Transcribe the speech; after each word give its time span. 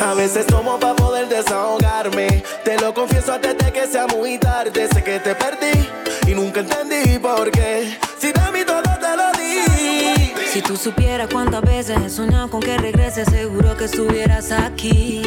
A 0.00 0.14
veces 0.14 0.46
tomo 0.46 0.78
para 0.78 0.94
poder 0.94 1.28
desahogarme. 1.28 2.44
Te 2.64 2.78
lo 2.78 2.92
confieso 2.92 3.32
antes 3.32 3.56
de 3.56 3.72
que 3.72 3.86
sea 3.86 4.06
muy 4.06 4.38
tarde. 4.38 4.88
Sé 4.92 5.02
que 5.02 5.18
te 5.20 5.34
perdí 5.34 5.88
y 6.26 6.34
nunca 6.34 6.60
entendí 6.60 7.18
por 7.18 7.50
qué. 7.50 7.98
Si 8.18 8.32
de 8.32 8.52
mí 8.52 8.60
todo 8.66 8.82
te 8.82 9.16
lo 9.16 9.32
di. 9.32 10.34
Si 10.52 10.60
tú 10.60 10.76
supieras 10.76 11.28
cuántas 11.32 11.62
veces 11.62 11.98
he 12.04 12.10
soñado 12.10 12.50
con 12.50 12.60
que 12.60 12.76
regreses, 12.76 13.26
seguro 13.28 13.76
que 13.76 13.86
estuvieras 13.86 14.52
aquí. 14.52 15.22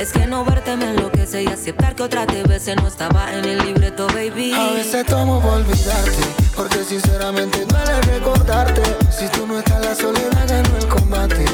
Es 0.00 0.12
que 0.12 0.26
no 0.26 0.46
verte 0.46 0.78
me 0.78 0.86
enloquece 0.92 1.42
y 1.42 1.46
aceptar 1.48 1.94
que 1.94 2.04
otra 2.04 2.24
veces 2.24 2.74
no 2.76 2.88
estaba 2.88 3.34
en 3.34 3.44
el 3.44 3.58
libreto, 3.58 4.06
baby. 4.06 4.54
A 4.54 4.72
veces 4.72 5.04
tomo 5.04 5.42
por 5.42 5.52
olvidarte, 5.52 6.22
porque 6.56 6.82
sinceramente 6.84 7.66
duele 7.66 8.00
recordarte. 8.00 8.80
Si 9.10 9.28
tú 9.28 9.46
no 9.46 9.58
estás, 9.58 9.84
la 9.84 9.94
soledad 9.94 10.48
ganó 10.48 10.74
el 10.78 10.88
combate. 10.88 11.44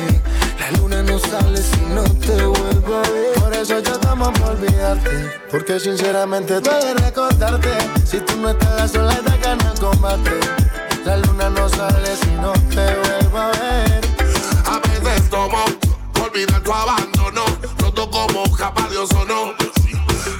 La 0.60 0.78
luna 0.78 1.02
no 1.02 1.18
sale 1.18 1.60
si 1.60 1.80
no 1.92 2.04
te 2.04 2.46
vuelvo 2.46 2.95
a 2.95 3.02
ver. 3.10 3.34
Por 3.34 3.52
eso 3.52 3.80
yo 3.80 3.98
tomo 3.98 4.32
por 4.34 4.51
olvidarte, 4.51 5.10
porque 5.51 5.80
sinceramente 5.80 6.60
duele 6.60 6.95
recordarte. 6.95 7.70
Si 8.04 8.20
tú 8.20 8.37
no 8.37 8.51
estás, 8.51 8.76
la 8.76 8.87
soledad 8.87 9.38
ganó 9.42 9.73
el 9.73 9.78
combate. 9.80 10.30
La 11.04 11.16
luna 11.16 11.51
no 11.51 11.68
sale 11.68 12.15
si 12.15 12.30
no 12.30 12.52
te 12.52 12.95
vuelvo 12.95 13.38
a 13.38 13.51
ver. 13.51 14.01
A 14.66 14.78
veces 14.78 15.28
tomo 15.30 15.65
por 16.12 16.30
olvidar 16.30 16.62
tu 16.62 16.73
abandono 16.73 17.15
como 18.10 18.51
japa 18.51 18.88
Dios 18.91 19.10
o 19.12 19.24
no. 19.24 19.55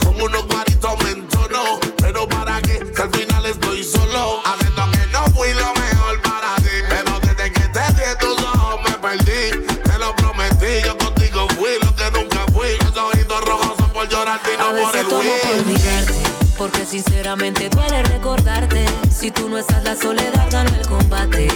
Con 0.05 0.21
unos 0.21 0.47
guaritos 0.47 0.93
me 1.05 1.11
entono. 1.11 1.79
Pero 1.99 2.29
para 2.29 2.61
qué, 2.63 2.79
que 2.79 3.03
al 3.03 3.11
final 3.11 3.47
estoy 3.47 3.85
solo. 3.85 4.41
Haciendo 4.45 4.91
que 4.91 5.07
no 5.13 5.25
fui 5.35 5.53
lo 5.55 5.73
mejor 5.75 6.23
para 6.23 6.57
ti. 6.57 6.77
Pero 6.89 7.21
desde 7.21 7.53
que 7.53 7.69
te 7.69 7.81
di 7.95 8.19
tus 8.19 8.43
ojos 8.45 8.81
me 8.85 8.93
perdí. 8.93 9.67
Te 9.83 9.99
lo 9.99 10.15
prometí, 10.17 10.85
yo 10.85 10.97
contigo 10.99 11.47
fui 11.57 11.71
lo 11.83 11.95
que 11.95 12.11
nunca 12.11 12.45
fui. 12.53 12.69
Los 12.85 12.97
ojitos 12.97 13.45
rojos 13.45 13.77
son 13.79 13.91
por 13.91 14.09
llorar 14.09 14.41
y 14.53 14.59
no 14.59 14.83
por 14.83 14.97
el 14.97 15.07
olvidarte. 15.07 16.15
Porque 16.59 16.87
sinceramente 16.87 17.69
duele 17.69 18.03
recordarte. 18.05 18.87
Si 19.15 19.31
tú 19.31 19.49
no 19.49 19.59
estás, 19.59 19.85
la 19.85 19.95
soledad 19.95 20.49
gana 20.51 20.75
el 20.79 20.87
combate. 20.87 21.49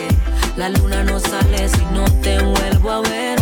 La 0.56 0.68
luna 0.68 1.02
no 1.04 1.18
sale 1.20 1.68
si 1.68 1.84
no 1.92 2.04
te 2.20 2.42
vuelvo 2.42 2.90
a 2.90 3.00
ver. 3.00 3.39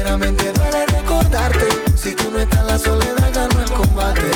Sinceramente 0.00 0.52
duele 0.52 0.86
recordarte. 0.86 1.66
Si 1.94 2.14
tú 2.14 2.30
no 2.30 2.38
estás, 2.38 2.64
la 2.64 2.78
soledad 2.78 3.30
gana 3.34 3.62
el 3.62 3.70
combate. 3.70 4.30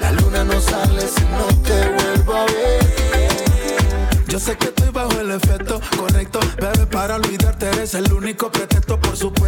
La 0.00 0.12
luna 0.12 0.44
no 0.44 0.58
sale 0.60 1.02
si 1.02 1.24
no 1.24 1.46
te 1.62 1.88
vuelvo 1.90 2.34
a 2.34 2.44
ver. 2.46 4.24
Yo 4.26 4.38
sé 4.38 4.56
que 4.56 4.66
estoy 4.66 4.88
bajo 4.90 5.20
el 5.20 5.30
efecto 5.30 5.80
correcto, 5.96 6.40
bebé, 6.56 6.86
para 6.86 7.16
olvidarte 7.16 7.68
eres 7.68 7.94
el 7.94 8.10
único 8.12 8.50
pretexto, 8.50 8.98
por 8.98 9.16
supuesto. 9.16 9.43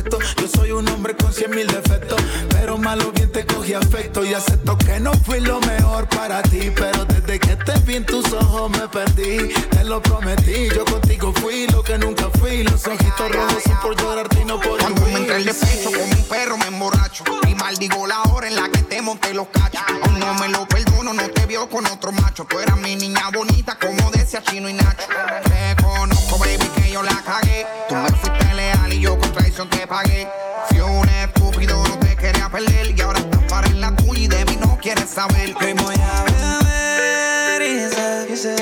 Yo 0.46 0.60
soy 0.60 0.70
un 0.70 0.88
hombre 0.90 1.16
con 1.16 1.32
cien 1.32 1.50
mil 1.50 1.66
defectos, 1.66 2.20
pero 2.50 2.78
malo 2.78 3.10
bien 3.10 3.32
te 3.32 3.44
cogí 3.44 3.74
afecto 3.74 4.24
y 4.24 4.32
acepto 4.32 4.78
que 4.78 5.00
no 5.00 5.12
fui 5.24 5.40
lo 5.40 5.58
mejor 5.60 6.08
para 6.08 6.40
ti. 6.42 6.70
Pero 6.72 7.04
desde 7.04 7.40
que 7.40 7.56
te 7.56 7.76
vi 7.80 7.96
en 7.96 8.06
tus 8.06 8.32
ojos 8.32 8.70
me 8.70 8.86
perdí, 8.86 9.52
te 9.70 9.82
lo 9.82 10.00
prometí. 10.00 10.68
Yo 10.72 10.84
contigo 10.84 11.32
fui 11.40 11.66
lo 11.66 11.82
que 11.82 11.98
nunca 11.98 12.30
fui. 12.38 12.62
Los 12.62 12.86
ojitos 12.86 13.32
rojos 13.32 13.62
son 13.64 13.76
por 13.80 13.96
llorarte 14.00 14.40
y 14.40 14.44
no 14.44 14.60
por 14.60 14.78
Cuando 14.78 15.00
me 15.06 15.14
entré 15.14 15.36
el 15.38 15.44
pecho 15.46 15.90
como 15.90 16.04
un 16.04 16.24
perro 16.28 16.56
me 16.58 16.66
emborracho 16.66 17.24
y 17.48 17.54
maldigo 17.56 18.06
la 18.06 18.22
hora 18.22 18.46
en 18.46 18.54
la 18.54 18.68
que 18.68 18.82
te 18.82 19.02
monté 19.02 19.34
los 19.34 19.48
cachos. 19.48 19.82
Aún 20.04 20.20
no 20.20 20.32
me 20.34 20.48
lo 20.48 20.64
perdono, 20.68 21.12
no 21.12 21.28
te 21.28 21.44
vio 21.46 21.68
con 21.68 21.86
otro 21.86 22.12
macho. 22.12 22.44
Tú 22.44 22.60
eras 22.60 22.76
mi 22.78 22.94
niña 22.94 23.30
bonita 23.34 23.76
como 23.80 24.12
decía 24.12 24.44
Chino 24.44 24.68
y 24.68 24.74
te 24.76 25.82
conozco, 25.82 26.38
baby, 26.38 26.68
que 26.76 26.92
yo 26.92 27.02
la 27.02 27.20
cagué. 27.22 27.66
Tú 27.88 27.96
me 27.96 28.10
fuiste 28.10 28.54
leal 28.54 28.92
y 28.92 29.00
yo 29.00 29.18
con 29.18 29.32
traición 29.32 29.68
te 29.68 29.88
pagué. 29.88 30.35
Fui 30.68 30.80
un 30.80 31.08
estúpido, 31.08 31.82
no 31.86 31.98
te 31.98 32.16
quería 32.16 32.48
perder. 32.48 32.94
Y 32.96 33.00
ahora 33.00 33.20
estás 33.20 33.42
para 33.48 33.66
en 33.68 33.80
la 33.80 33.94
tuya 33.94 34.22
y 34.22 34.28
de 34.28 34.44
mí 34.44 34.56
no 34.60 34.78
quieres 34.80 35.08
saber. 35.10 35.54
Que 35.54 35.74
voy 35.74 35.94
a 35.94 36.24
beber 36.24 37.62
y 37.62 38.36
sé, 38.36 38.56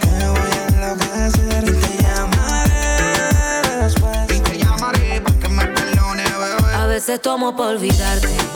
que 0.00 0.10
me 0.10 0.28
voy 0.28 0.50
a 0.50 0.66
enloquecer. 0.68 1.64
Y 1.64 1.72
te 1.72 2.02
llamaré 2.02 3.82
después. 3.82 4.36
Y 4.36 4.40
te 4.40 4.58
llamaré 4.58 5.20
para 5.20 5.38
que 5.38 5.48
me 5.48 5.66
perdone, 5.66 6.24
bebé. 6.24 6.74
A 6.74 6.86
veces 6.86 7.20
tomo 7.20 7.56
por 7.56 7.68
olvidarte. 7.68 8.55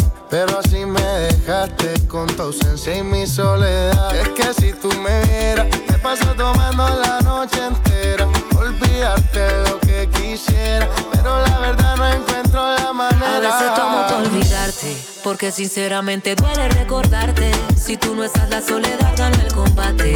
Pero 0.31 0.59
así 0.59 0.85
me 0.85 1.01
dejaste 1.01 2.07
con 2.07 2.25
tu 2.25 2.43
ausencia 2.43 2.95
y 2.95 3.03
mi 3.03 3.27
soledad. 3.27 4.15
Es 4.15 4.29
que 4.29 4.53
si 4.53 4.71
tú 4.71 4.89
me 5.01 5.21
vieras, 5.25 5.67
te 5.85 5.93
paso 5.99 6.25
tomando 6.37 6.87
la 6.87 7.19
noche 7.19 7.59
entera 7.67 8.25
olvidarte 8.55 9.63
lo 9.69 9.79
que 9.81 10.09
quisiera, 10.09 10.87
pero 11.11 11.41
la 11.41 11.59
verdad 11.59 11.97
no 11.97 12.07
encuentro 12.07 12.75
la 12.75 12.93
manera. 12.93 13.35
A 13.35 13.39
veces 13.39 13.73
tomo 13.75 14.07
por 14.07 14.33
olvidarte, 14.33 14.97
porque 15.21 15.51
sinceramente 15.51 16.35
duele 16.35 16.69
recordarte. 16.69 17.51
Si 17.75 17.97
tú 17.97 18.15
no 18.15 18.23
estás, 18.23 18.49
la 18.49 18.61
soledad 18.61 19.13
gana 19.17 19.35
el 19.43 19.53
combate. 19.53 20.13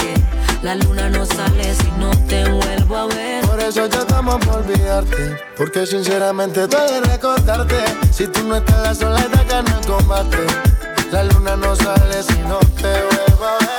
La 0.65 0.73
luna 0.73 1.11
no 1.11 1.23
sale 1.27 1.75
si 1.75 1.91
no 1.99 2.09
te 2.27 2.43
vuelvo 2.49 2.97
a 2.97 3.05
ver. 3.05 3.45
Por 3.45 3.59
eso 3.59 3.85
yo 3.85 4.03
tomo 4.03 4.39
por 4.39 4.63
olvidarte, 4.63 5.37
porque 5.55 5.85
sinceramente 5.85 6.65
duele 6.65 7.01
recordarte. 7.01 7.75
Si 8.11 8.25
tú 8.25 8.43
no 8.45 8.55
estás, 8.55 8.81
la 8.81 8.95
soledad 8.95 9.45
gana 9.47 9.79
el 9.79 9.85
combate. 9.85 10.39
La 11.11 11.23
luna 11.25 11.55
no 11.55 11.75
sale 11.75 12.23
si 12.23 12.39
no 12.49 12.57
te 12.81 12.81
vuelvo 12.81 13.45
a 13.45 13.59
ver. 13.59 13.75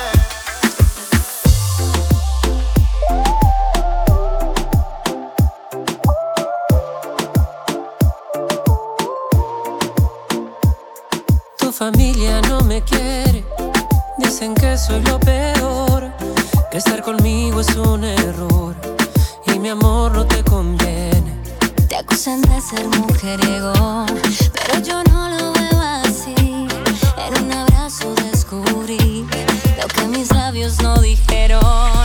familia 11.72 12.40
no 12.42 12.62
me 12.62 12.80
quiere. 12.82 13.44
Dicen 14.18 14.54
que 14.54 14.78
soy 14.78 15.02
lo 15.02 15.20
peor, 15.20 15.95
estar 16.76 17.02
conmigo 17.02 17.60
es 17.60 17.74
un 17.76 18.04
error 18.04 18.76
y 19.46 19.58
mi 19.58 19.70
amor 19.70 20.12
no 20.12 20.26
te 20.26 20.42
conviene. 20.44 21.40
Te 21.88 21.96
acusan 21.96 22.42
de 22.42 22.60
ser 22.60 22.86
mujeriego, 22.88 24.04
pero 24.52 24.80
yo 24.82 25.02
no 25.04 25.30
lo 25.30 25.52
veo 25.52 25.80
así. 25.80 26.34
En 26.36 27.44
un 27.44 27.52
abrazo 27.52 28.14
descubrí 28.30 29.26
lo 29.80 29.88
que 29.88 30.06
mis 30.08 30.30
labios 30.32 30.82
no 30.82 31.00
dijeron. 31.00 31.95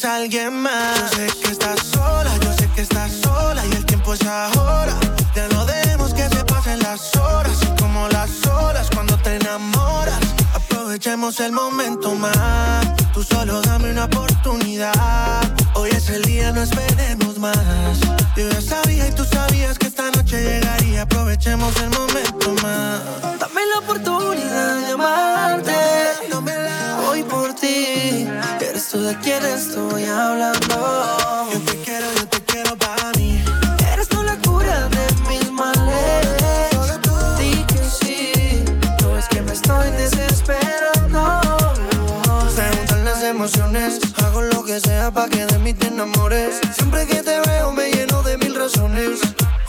Tienes 0.00 0.04
alguien 0.04 0.62
más. 0.62 1.10
Yo 1.12 1.16
sé 1.16 1.26
que 1.42 1.52
estás 1.52 1.80
sola, 1.86 2.30
yo 2.42 2.52
sé 2.54 2.68
que 2.74 2.82
estás 2.82 3.12
sola 3.22 3.64
y 3.66 3.72
el 3.72 3.84
tiempo 3.84 4.14
es 4.14 4.22
ahora. 4.26 4.94
Ya 5.34 5.48
no 5.48 5.64
dejemos 5.64 6.14
que 6.14 6.28
se 6.28 6.44
pasen 6.44 6.78
las 6.80 7.14
horas 7.16 7.58
como 7.78 8.08
las 8.08 8.46
horas 8.46 8.88
cuando 8.94 9.16
te 9.18 9.36
enamoras. 9.36 10.18
Aprovechemos 10.54 11.40
el 11.40 11.52
momento 11.52 12.14
más. 12.14 12.86
Tú 13.12 13.22
solo 13.22 13.60
dame 13.62 13.90
una 13.90 14.04
oportunidad. 14.04 14.92
Hoy 15.74 15.90
es 15.90 16.08
el 16.10 16.22
día, 16.22 16.52
no 16.52 16.62
esperemos 16.62 17.38
más. 17.38 17.58
Yo 18.36 18.48
ya 18.48 18.60
sabía 18.60 19.08
y 19.08 19.12
tú 19.12 19.24
sabías 19.24 19.78
que 19.78 19.86
esta 19.86 20.10
noche 20.10 20.42
llegaría. 20.42 21.02
Aprovechemos 21.02 21.74
el 21.80 21.90
momento 21.90 22.54
más. 22.62 23.00
Dame 23.38 23.62
la 23.72 23.78
oportunidad 23.80 24.76
de 24.76 24.92
amarte. 24.92 25.89
Tú 28.90 29.02
de 29.02 29.16
quien 29.18 29.44
estoy 29.44 30.04
hablando. 30.04 31.46
Yo 31.52 31.60
te 31.60 31.76
quiero, 31.82 32.06
yo 32.16 32.26
te 32.26 32.40
quiero 32.42 32.76
para 32.76 33.12
mí. 33.16 33.42
Eres 33.92 34.08
tú 34.08 34.22
la 34.22 34.36
cura 34.38 34.88
de 34.88 35.06
mis 35.28 35.50
males. 35.52 36.26
Di 37.38 37.64
que 37.64 37.78
sí. 37.84 38.64
No 39.02 39.16
es 39.16 39.28
que 39.28 39.42
me 39.42 39.52
estoy 39.52 39.90
desesperando. 39.92 41.40
Se 42.54 42.76
juntan 42.76 43.04
las 43.04 43.22
emociones. 43.22 44.00
Hago 44.24 44.42
lo 44.42 44.64
que 44.64 44.80
sea 44.80 45.12
para 45.12 45.28
que 45.28 45.46
de 45.46 45.58
mí 45.58 45.72
te 45.72 45.86
enamores. 45.86 46.60
Siempre 46.74 47.06
que 47.06 47.22
te 47.22 47.40
veo 47.40 47.72
me 47.72 47.90
lleno 47.90 48.22
de 48.22 48.38
mil 48.38 48.54
razones. 48.56 49.20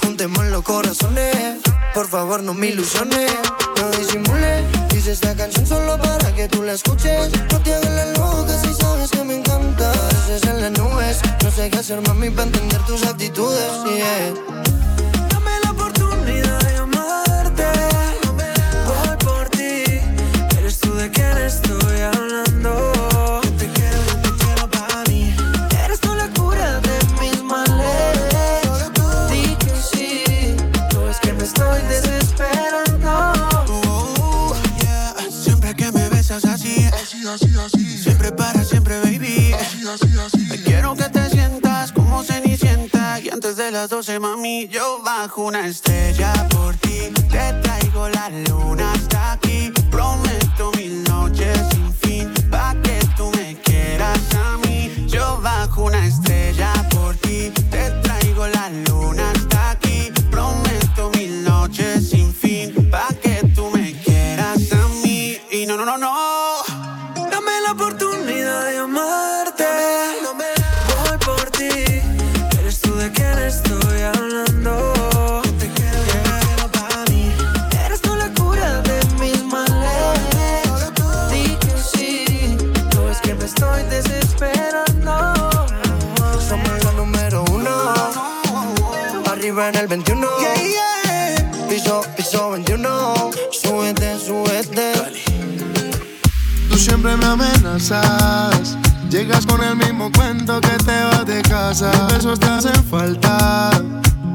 Juntemos 0.01 0.45
los 0.45 0.63
corazones. 0.63 1.57
Por 1.93 2.07
favor, 2.07 2.41
no 2.41 2.53
me 2.53 2.67
ilusiones. 2.67 3.31
No 3.77 3.89
disimule. 3.91 4.80
Hice 5.01 5.13
esta 5.13 5.35
canción 5.35 5.65
solo 5.65 5.97
para 5.97 6.31
que 6.35 6.47
tú 6.47 6.61
la 6.61 6.73
escuches. 6.73 7.31
No 7.51 7.59
te 7.61 7.73
hagas 7.73 7.89
la 7.89 8.05
loca 8.11 8.55
si 8.61 8.71
sabes 8.71 9.09
que 9.09 9.23
me 9.23 9.37
encanta. 9.37 9.91
Pareces 9.93 10.43
en 10.43 10.61
las 10.61 10.71
nubes. 10.73 11.19
No 11.43 11.49
sé 11.49 11.71
qué 11.71 11.79
hacer, 11.79 12.07
mami, 12.07 12.29
para 12.29 12.43
entender 12.43 12.79
tus 12.85 13.03
actitudes. 13.07 13.71
Así. 37.33 37.97
Siempre 37.97 38.31
para 38.31 38.63
siempre, 38.63 38.99
baby. 38.99 39.55
Me 40.49 40.57
quiero 40.57 40.95
que 40.95 41.07
te 41.09 41.29
sientas 41.29 41.91
como 41.91 42.23
cenicienta. 42.23 43.19
Y 43.19 43.29
antes 43.29 43.55
de 43.55 43.71
las 43.71 43.89
12, 43.89 44.19
mami, 44.19 44.67
yo 44.67 45.01
bajo 45.03 45.43
una 45.43 45.67
estrella 45.67 46.33
por 46.49 46.75
ti. 46.75 47.11
Te 47.29 47.53
traigo 47.61 48.09
la 48.09 48.29
luna 48.29 48.93
hasta 48.93 49.33
aquí. 49.33 49.71
Prometo 49.89 50.71
mil 50.77 51.03
noches 51.03 51.57
sin 51.71 51.93
fin. 51.93 52.33
Pa' 52.49 52.75
que 52.83 52.99
tú 53.15 53.31
me 53.37 53.55
quieras 53.61 54.19
a 54.35 54.57
mí. 54.67 55.05
Yo 55.07 55.39
bajo 55.41 55.85
una 55.85 56.05
estrella 56.05 56.73
por 56.89 57.15
ti. 57.17 57.51
Te 57.69 57.91
traigo 58.03 58.47
la 58.47 58.69
luna 58.69 59.20
El 89.81 89.87
21. 89.87 90.27
Piso, 91.67 92.01
piso 92.15 92.51
21. 92.51 93.31
Súbete, 93.51 94.15
súbete. 94.19 94.93
Tú 96.69 96.77
siempre 96.77 97.17
me 97.17 97.25
amenazas. 97.25 98.77
Llegas 99.09 99.43
con 99.47 99.63
el 99.63 99.75
mismo 99.75 100.11
cuento 100.11 100.61
que 100.61 100.77
te 100.85 101.03
vas 101.05 101.25
de 101.25 101.41
casa. 101.41 101.91
Tus 101.91 102.13
besos 102.13 102.39
te 102.39 102.45
hacen 102.45 102.83
falta. 102.91 103.71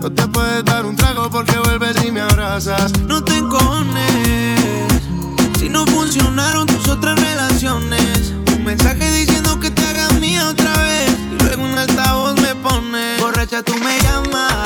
No 0.00 0.10
te 0.10 0.26
puedes 0.26 0.64
dar 0.64 0.84
un 0.84 0.96
trago 0.96 1.30
porque 1.30 1.56
vuelves 1.60 1.96
y 2.04 2.10
me 2.10 2.22
abrazas. 2.22 2.90
No 3.06 3.22
te 3.22 3.36
encones 3.36 4.90
Si 5.60 5.68
no 5.68 5.86
funcionaron 5.86 6.66
tus 6.66 6.88
otras 6.88 7.18
relaciones 7.20 8.32
Un 8.54 8.64
mensaje 8.64 9.10
diciendo 9.12 9.58
que 9.58 9.70
te 9.70 9.82
hagas 9.86 10.12
mía 10.14 10.48
otra 10.48 10.76
vez 10.82 11.10
Y 11.32 11.42
luego 11.42 11.62
un 11.62 11.78
altavoz 11.78 12.34
me 12.40 12.54
pone 12.56 13.16
Borracha 13.20 13.62
tú 13.62 13.74
me 13.76 13.98
llamas 14.00 14.65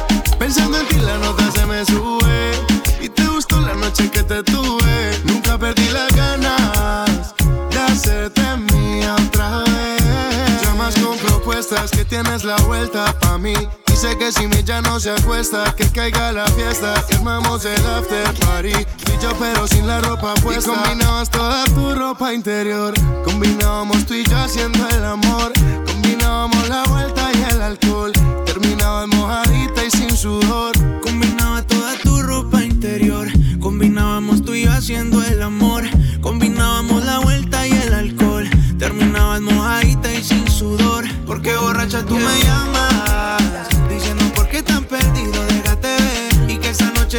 Pensando 0.53 0.79
en 0.79 0.87
ti, 0.89 0.97
la 0.97 1.17
nota 1.17 1.49
se 1.49 1.65
me 1.65 1.85
sube. 1.85 2.51
Y 2.99 3.07
te 3.07 3.25
gustó 3.25 3.61
la 3.61 3.73
noche 3.73 4.11
que 4.11 4.21
te 4.21 4.43
tuve. 4.43 5.21
Nunca 5.23 5.57
perdí 5.57 5.87
las 5.93 6.13
ganas 6.13 7.33
de 7.69 7.79
hacerte 7.79 8.41
mía 8.73 9.15
otra 9.27 9.59
vez. 9.59 10.61
Llamas 10.61 10.95
con 10.99 11.17
propuestas 11.19 11.91
que 11.91 12.03
tienes 12.03 12.43
la 12.43 12.57
vuelta 12.67 13.17
pa' 13.21 13.37
mí. 13.37 13.53
Dice 14.01 14.17
que 14.17 14.31
si 14.31 14.47
mi 14.47 14.63
ya 14.63 14.81
no 14.81 14.99
se 14.99 15.11
acuesta, 15.11 15.75
que 15.77 15.87
caiga 15.91 16.31
la 16.31 16.47
fiesta. 16.47 17.05
Y 17.11 17.17
armamos 17.17 17.63
el 17.65 17.85
after 17.85 18.33
party. 18.39 18.69
Y 18.69 19.21
yo, 19.21 19.31
pero 19.37 19.67
sin 19.67 19.85
la 19.85 20.01
ropa 20.01 20.33
puesta. 20.41 20.71
Y 20.71 20.75
combinabas 20.75 21.29
toda 21.29 21.65
tu 21.65 21.93
ropa 21.93 22.33
interior. 22.33 22.95
Combinábamos 23.23 24.07
tú 24.07 24.15
y 24.15 24.23
yo 24.23 24.35
haciendo 24.39 24.89
el 24.89 25.05
amor. 25.05 25.53
Combinábamos 25.85 26.67
la 26.67 26.83
vuelta 26.85 27.29
y 27.31 27.43
el 27.53 27.61
alcohol. 27.61 28.11
Terminabas 28.43 29.07
mojadita 29.09 29.85
y 29.85 29.91
sin 29.91 30.17
sudor. 30.17 30.73
Combinaba 31.01 31.61
toda 31.61 31.95
tu 31.99 32.23
ropa 32.23 32.63
interior. 32.63 33.27
Combinábamos 33.59 34.41
tú 34.41 34.55
y 34.55 34.65
yo 34.65 34.71
haciendo 34.71 35.21
el 35.21 35.43
amor. 35.43 35.83
Combinábamos 36.21 37.05
la 37.05 37.19
vuelta 37.19 37.67
y 37.67 37.73
el 37.73 37.93
alcohol. 37.93 38.49
Terminabas 38.79 39.41
mojadita 39.41 40.11
y 40.11 40.23
sin 40.23 40.49
sudor. 40.49 41.05
Porque 41.27 41.55
borracha 41.55 42.03
tú 42.03 42.15
me 42.15 42.43
llamas. 42.43 43.40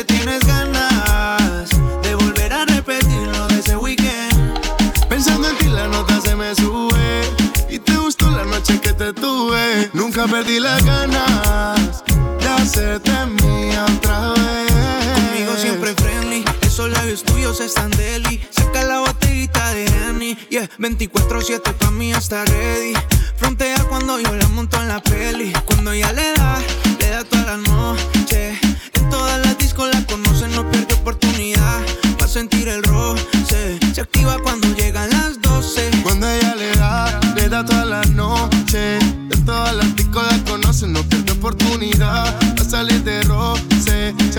Tienes 0.05 0.41
ganas 0.47 1.71
de 2.03 2.15
volver 2.15 2.53
a 2.53 2.65
repetir 2.67 3.29
lo 3.33 3.47
de 3.49 3.61
ese 3.61 3.77
weekend. 3.77 4.61
Pensando 5.09 5.49
en 5.49 5.57
ti 5.59 5.67
la 5.67 5.87
nota 5.89 6.21
se 6.21 6.35
me 6.35 6.55
sube 6.55 7.23
Y 7.69 7.79
te 7.79 7.97
gustó 7.97 8.31
la 8.31 8.45
noche 8.45 8.81
que 8.81 8.93
te 8.93 9.13
tuve 9.13 9.91
Nunca 9.93 10.27
perdí 10.27 10.59
las 10.59 10.83
ganas 10.85 12.03
De 12.39 12.49
hacerte 12.49 13.13
mía 13.43 13.85
otra 13.97 14.33
vez 14.33 14.73
Conmigo 15.15 15.57
siempre 15.57 15.95
friendly, 15.95 16.45
esos 16.63 16.91
labios 16.91 17.23
tuyos 17.23 17.61
están 17.61 17.91
deli. 17.91 18.41
Saca 18.51 18.85
la 18.85 19.01
botellita 19.01 19.75
de 19.75 19.85
Henny, 19.85 20.35
yeah. 20.49 20.69
24-7 20.79 21.61
pa' 21.75 21.91
mí 21.91 22.13
está 22.13 22.45
ready. 22.45 22.95
Frontea 23.37 23.85
cuando 23.85 24.19
yo 24.19 24.35
la 24.35 24.49
monto 24.49 24.81
en 24.81 24.89
la 24.89 25.03
peli. 25.03 25.53
Cuando 25.67 25.93
ella 25.93 26.13
le 26.13 26.33
da, 26.35 26.42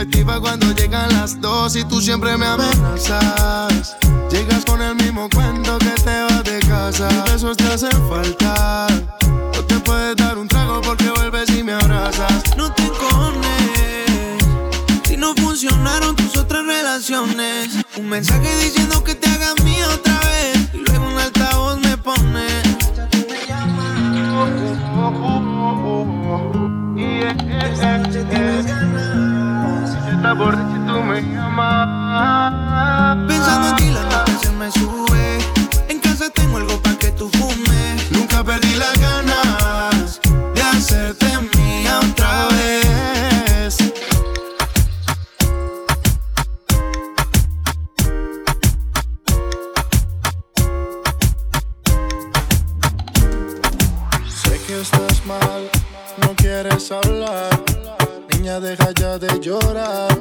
efectiva 0.03 0.37
cuando 0.41 0.69
llegan 0.73 1.09
las 1.13 1.39
dos 1.39 1.77
y 1.77 1.85
tú 1.85 2.01
siempre 2.01 2.35
me 2.35 2.45
amenazas. 2.45 3.95
Llegas 4.29 4.65
con 4.65 4.81
el 4.81 4.95
mismo 4.95 5.29
cuento 5.33 5.77
que 5.79 5.91
te 5.91 6.23
vas 6.23 6.43
de 6.43 6.59
casa. 6.59 7.07
Besos 7.31 7.55
te 7.55 7.63
hacen 7.63 8.09
falta. 8.09 8.87
No 9.21 9.63
te 9.65 9.79
puedes 9.79 10.17
dar 10.17 10.37
un 10.37 10.47
trago 10.49 10.81
porque 10.81 11.09
vuelves 11.09 11.49
y 11.51 11.63
me 11.63 11.73
abrazas. 11.73 12.43
No 12.57 12.69
te 12.73 12.83
encones 12.83 14.43
si 15.05 15.15
no 15.15 15.33
funcionaron 15.35 16.17
tus 16.17 16.35
otras 16.35 16.65
relaciones. 16.65 17.69
Un 17.95 18.09
mensaje 18.09 18.49
diciendo 18.57 19.01
que 19.05 19.15
te 19.15 19.29
hagas 19.29 19.55
mía 19.63 19.87
otra 19.87 20.19
vez 20.19 20.57
y 20.73 20.79
luego 20.79 21.07
un 21.07 21.17
altavoz 21.17 21.79
me 21.79 21.97
pone. 21.97 22.43
Yeah, 26.95 27.33
yeah, 27.33 28.07
yeah. 28.31 28.52
Pensando 33.27 33.69
en 33.69 33.75
ti 33.75 33.89
la 33.91 34.25
se 34.41 34.51
me 34.51 34.71
sube. 34.71 35.37
En 35.89 35.99
casa 35.99 36.27
tengo 36.31 36.57
algo 36.57 36.81
para 36.81 36.97
que 36.97 37.11
tú 37.11 37.29
fumes. 37.29 38.11
Nunca 38.11 38.43
perdí 38.43 38.73
las 38.73 38.97
ganas 38.99 40.19
de 40.55 40.61
hacerte 40.61 41.27
mía 41.55 41.99
otra 41.99 42.47
vez. 42.47 43.75
Sé 54.41 54.61
que 54.65 54.81
estás 54.81 55.25
mal, 55.27 55.69
no 56.21 56.33
quieres 56.35 56.91
hablar. 56.91 57.52
Deja 58.43 58.91
ya 58.99 59.17
de 59.17 59.39
llorar. 59.39 60.19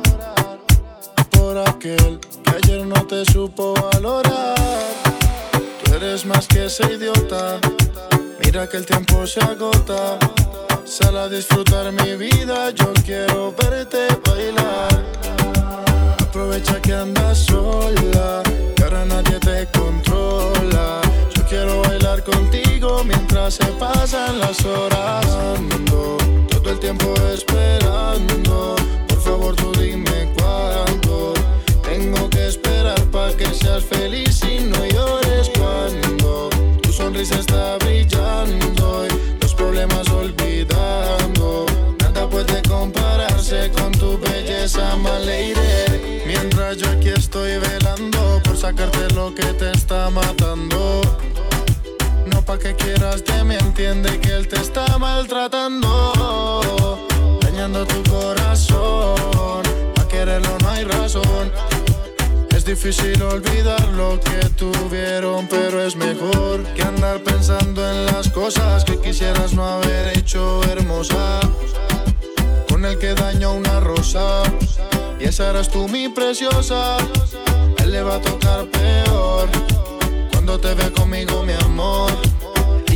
Por 1.32 1.58
aquel 1.58 2.20
que 2.20 2.50
ayer 2.54 2.86
no 2.86 3.04
te 3.04 3.24
supo 3.24 3.74
valorar. 3.74 4.56
Tú 5.82 5.94
eres 5.94 6.24
más 6.24 6.46
que 6.46 6.66
ese 6.66 6.84
idiota. 6.94 7.58
Mira 8.44 8.68
que 8.68 8.76
el 8.76 8.86
tiempo 8.86 9.26
se 9.26 9.40
agota. 9.40 10.18
Sal 10.84 11.16
a 11.16 11.28
disfrutar 11.28 11.90
mi 11.90 12.14
vida. 12.16 12.70
Yo 12.70 12.92
quiero 13.04 13.52
verte 13.60 14.06
bailar. 14.24 15.02
Aprovecha 16.20 16.80
que 16.80 16.94
andas 16.94 17.38
sola, 17.38 18.44
que 18.76 18.82
ahora 18.84 19.04
nadie 19.04 19.40
te 19.40 19.66
controla. 19.76 21.00
Yo 21.34 21.42
quiero 21.48 21.82
bailar 21.82 22.22
contigo 22.22 23.02
mientras 23.02 23.54
se 23.54 23.66
pasan 23.80 24.38
las 24.38 24.64
horas. 24.64 25.26
Tiempo 26.92 27.14
esperando. 27.32 28.76
Por 29.08 29.20
favor, 29.22 29.56
tú 29.56 29.72
dime 29.80 30.30
cuándo. 30.36 31.32
Tengo 31.82 32.28
que 32.28 32.48
esperar 32.48 33.00
para 33.10 33.34
que 33.34 33.46
seas 33.46 33.82
feliz 33.82 34.42
y 34.44 34.60
no 34.60 34.84
llores 34.84 35.50
cuando 35.58 36.50
tu 36.82 36.92
sonrisa 36.92 37.36
está 37.36 37.78
brillando 37.78 39.06
y 39.06 39.40
los 39.40 39.54
problemas 39.54 40.06
olvidando. 40.10 41.64
Nada 41.98 42.28
puede 42.28 42.60
compararse 42.68 43.70
con 43.70 43.92
tu 43.92 44.18
belleza, 44.18 44.94
lady. 45.24 46.20
Mientras 46.26 46.76
yo 46.76 46.90
aquí 46.90 47.08
estoy 47.08 47.56
velando 47.56 48.42
por 48.44 48.54
sacarte 48.54 49.14
lo 49.14 49.34
que 49.34 49.46
te 49.54 49.70
está 49.70 50.10
matando. 50.10 51.00
No 52.26 52.42
pa' 52.44 52.58
que 52.58 52.74
quieras 52.76 53.24
de 53.24 53.44
mí, 53.44 53.54
entiende 53.54 54.20
que 54.20 54.28
él 54.34 54.46
te 54.46 54.56
está 54.56 54.98
maltratando. 54.98 56.61
Tu 57.86 58.02
corazón, 58.10 59.62
pa' 59.94 60.06
quererlo 60.06 60.56
no 60.60 60.68
hay 60.70 60.84
razón. 60.84 61.50
Es 62.54 62.64
difícil 62.64 63.20
olvidar 63.22 63.88
lo 63.88 64.20
que 64.20 64.48
tuvieron, 64.50 65.48
pero 65.48 65.82
es 65.84 65.96
mejor 65.96 66.62
que 66.74 66.82
andar 66.82 67.20
pensando 67.24 67.84
en 67.90 68.06
las 68.06 68.28
cosas 68.28 68.84
que 68.84 69.00
quisieras 69.00 69.52
no 69.54 69.64
haber 69.64 70.16
hecho 70.16 70.62
hermosa. 70.64 71.40
Con 72.68 72.84
el 72.84 72.98
que 72.98 73.14
dañó 73.14 73.52
una 73.54 73.80
rosa, 73.80 74.44
y 75.18 75.24
esa 75.24 75.50
eras 75.50 75.68
tú 75.68 75.88
mi 75.88 76.08
preciosa. 76.08 76.98
A 76.98 77.82
él 77.82 77.90
le 77.90 78.02
va 78.02 78.14
a 78.16 78.20
tocar 78.20 78.64
peor 78.66 79.48
cuando 80.30 80.60
te 80.60 80.72
ve 80.74 80.92
conmigo, 80.92 81.42
mi 81.42 81.54
amor. 81.54 82.12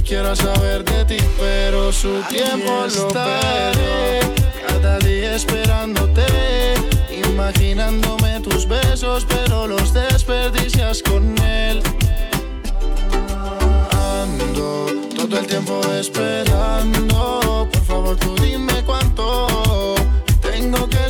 Quiero 0.07 0.37
saber 0.37 0.85
de 0.85 1.05
ti, 1.05 1.17
pero 1.37 1.91
su 1.91 2.23
tiempo 2.29 2.71
lo 2.71 2.87
estaré. 2.87 4.21
Cada 4.65 5.01
día 5.01 5.35
esperándote, 5.35 6.23
imaginándome 7.29 8.39
tus 8.39 8.69
besos, 8.69 9.27
pero 9.29 9.67
los 9.67 9.93
desperdicias 9.93 11.03
con 11.03 11.37
él. 11.39 11.83
Ando 14.23 14.87
todo 15.17 15.39
el 15.41 15.47
tiempo 15.49 15.81
esperando. 15.93 17.69
Por 17.73 17.83
favor, 17.83 18.17
tú 18.17 18.37
dime 18.37 18.85
cuánto 18.85 19.97
tengo 20.41 20.89
que 20.89 21.06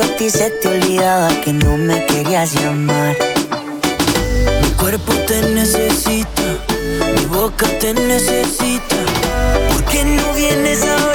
acaso 0.00 0.12
a 0.12 0.30
se 0.30 0.50
te 0.50 0.68
olvidaba 0.68 1.28
que 1.42 1.52
no 1.52 1.76
me 1.76 2.04
querías 2.06 2.54
llamar. 2.54 3.16
Mi 4.62 4.68
cuerpo 4.70 5.12
te 5.26 5.42
necesita, 5.42 6.42
mi 7.16 7.26
boca 7.26 7.66
te 7.78 7.94
necesita. 7.94 8.96
¿Por 9.68 9.84
qué 9.84 10.04
no 10.04 10.32
vienes 10.34 10.82
ahorita? 10.82 11.13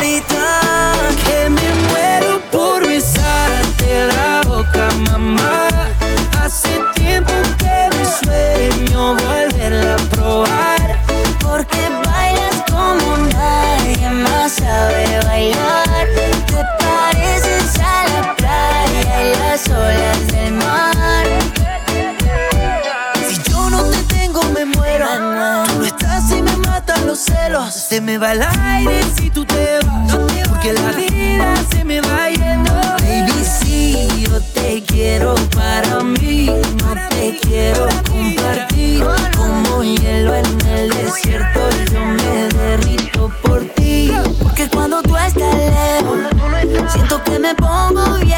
Se 28.00 28.06
me 28.06 28.18
va 28.18 28.32
el 28.32 28.42
aire 28.42 29.04
si 29.20 29.30
tú 29.30 29.44
te 29.44 29.78
vas. 29.86 30.18
Porque 30.48 30.72
la 30.72 30.92
vida 30.94 31.54
se 31.70 31.84
me 31.84 32.00
va 32.00 32.30
yendo. 32.30 32.72
Baby, 32.72 33.44
si 33.44 34.08
yo 34.22 34.40
te 34.54 34.82
quiero 34.84 35.36
para 35.54 36.00
mí, 36.00 36.46
no 36.46 37.10
te 37.10 37.38
quiero 37.42 37.90
compartir. 38.10 39.04
Como 39.36 39.84
hielo 39.84 40.34
en 40.34 40.68
el 40.70 40.90
desierto, 40.92 41.60
yo 41.92 42.00
me 42.06 42.48
derrito 42.58 43.30
por 43.44 43.66
ti. 43.76 44.14
Porque 44.42 44.70
cuando 44.70 45.02
tú 45.02 45.18
estás 45.18 45.54
lejos, 45.58 46.20
siento 46.94 47.22
que 47.26 47.38
me 47.38 47.54
pongo 47.56 48.14
viejo. 48.14 48.29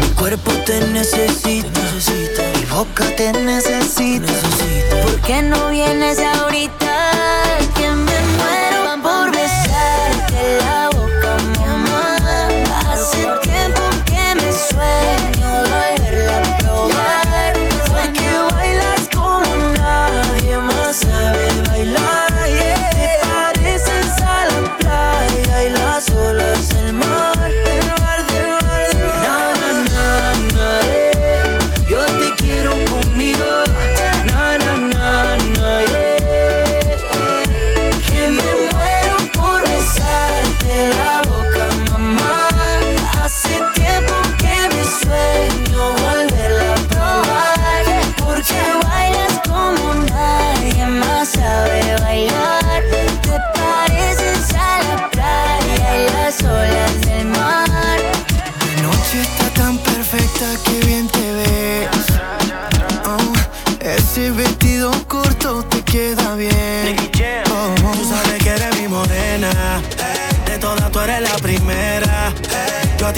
Mi 0.00 0.08
cuerpo 0.14 0.50
te 0.66 0.78
necesita, 0.88 1.70
mi 2.54 2.64
boca 2.66 3.04
te 3.16 3.32
necesita. 3.32 4.26
necesita. 4.30 5.02
¿Por 5.02 5.20
qué 5.22 5.40
no 5.40 5.70
vienes 5.70 6.18
ahorita? 6.18 6.97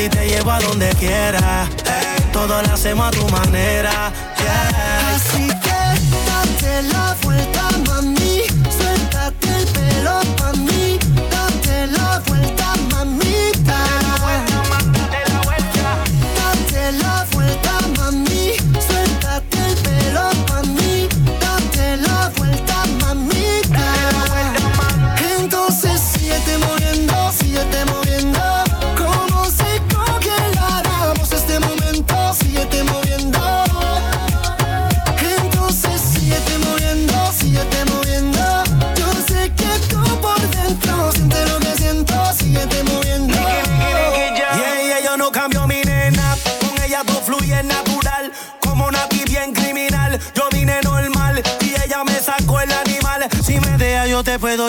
ti 0.01 0.09
te 0.09 0.29
llevo 0.29 0.51
a 0.51 0.61
donde 0.61 0.89
quiera. 0.95 1.69
Todo 2.33 2.63
lo 2.63 2.73
hacemos 2.73 3.09
a 3.09 3.11
tu 3.11 3.29
manera 3.29 4.13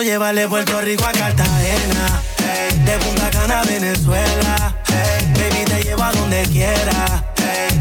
quiero 0.02 0.18
llevarle 0.18 0.48
Puerto 0.48 0.80
Rico 0.80 1.04
a 1.04 1.12
Cartagena. 1.12 2.22
De 2.84 2.98
Punta 2.98 3.30
Cana 3.30 3.60
a 3.60 3.64
Venezuela. 3.64 4.74
Hey. 4.88 5.32
Baby, 5.34 5.64
te 5.64 5.82
llevo 5.82 6.02
a 6.02 6.12
donde 6.12 6.42
quiera. 6.42 7.24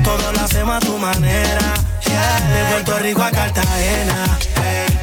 Todo 0.04 0.32
lo 0.32 0.40
hacemos 0.42 0.76
a 0.76 0.80
tu 0.80 0.98
manera. 0.98 1.74
De 2.06 2.72
Puerto 2.72 3.00
Rico 3.00 3.24
a 3.24 3.32
Cartagena. 3.32 4.38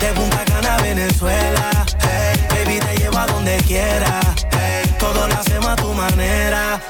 De 0.00 0.06
Punta 0.12 0.44
Cana 0.44 0.76
a 0.76 0.82
Venezuela. 0.82 1.86
Baby, 2.50 2.78
te 2.78 2.96
llevo 2.98 3.18
a 3.18 3.26
donde 3.26 3.56
quiera. 3.66 4.20
Todo 4.98 5.26
lo 5.26 5.34
hacemos 5.34 5.66
a 5.66 5.76
tu 5.76 5.92
manera 5.94 6.80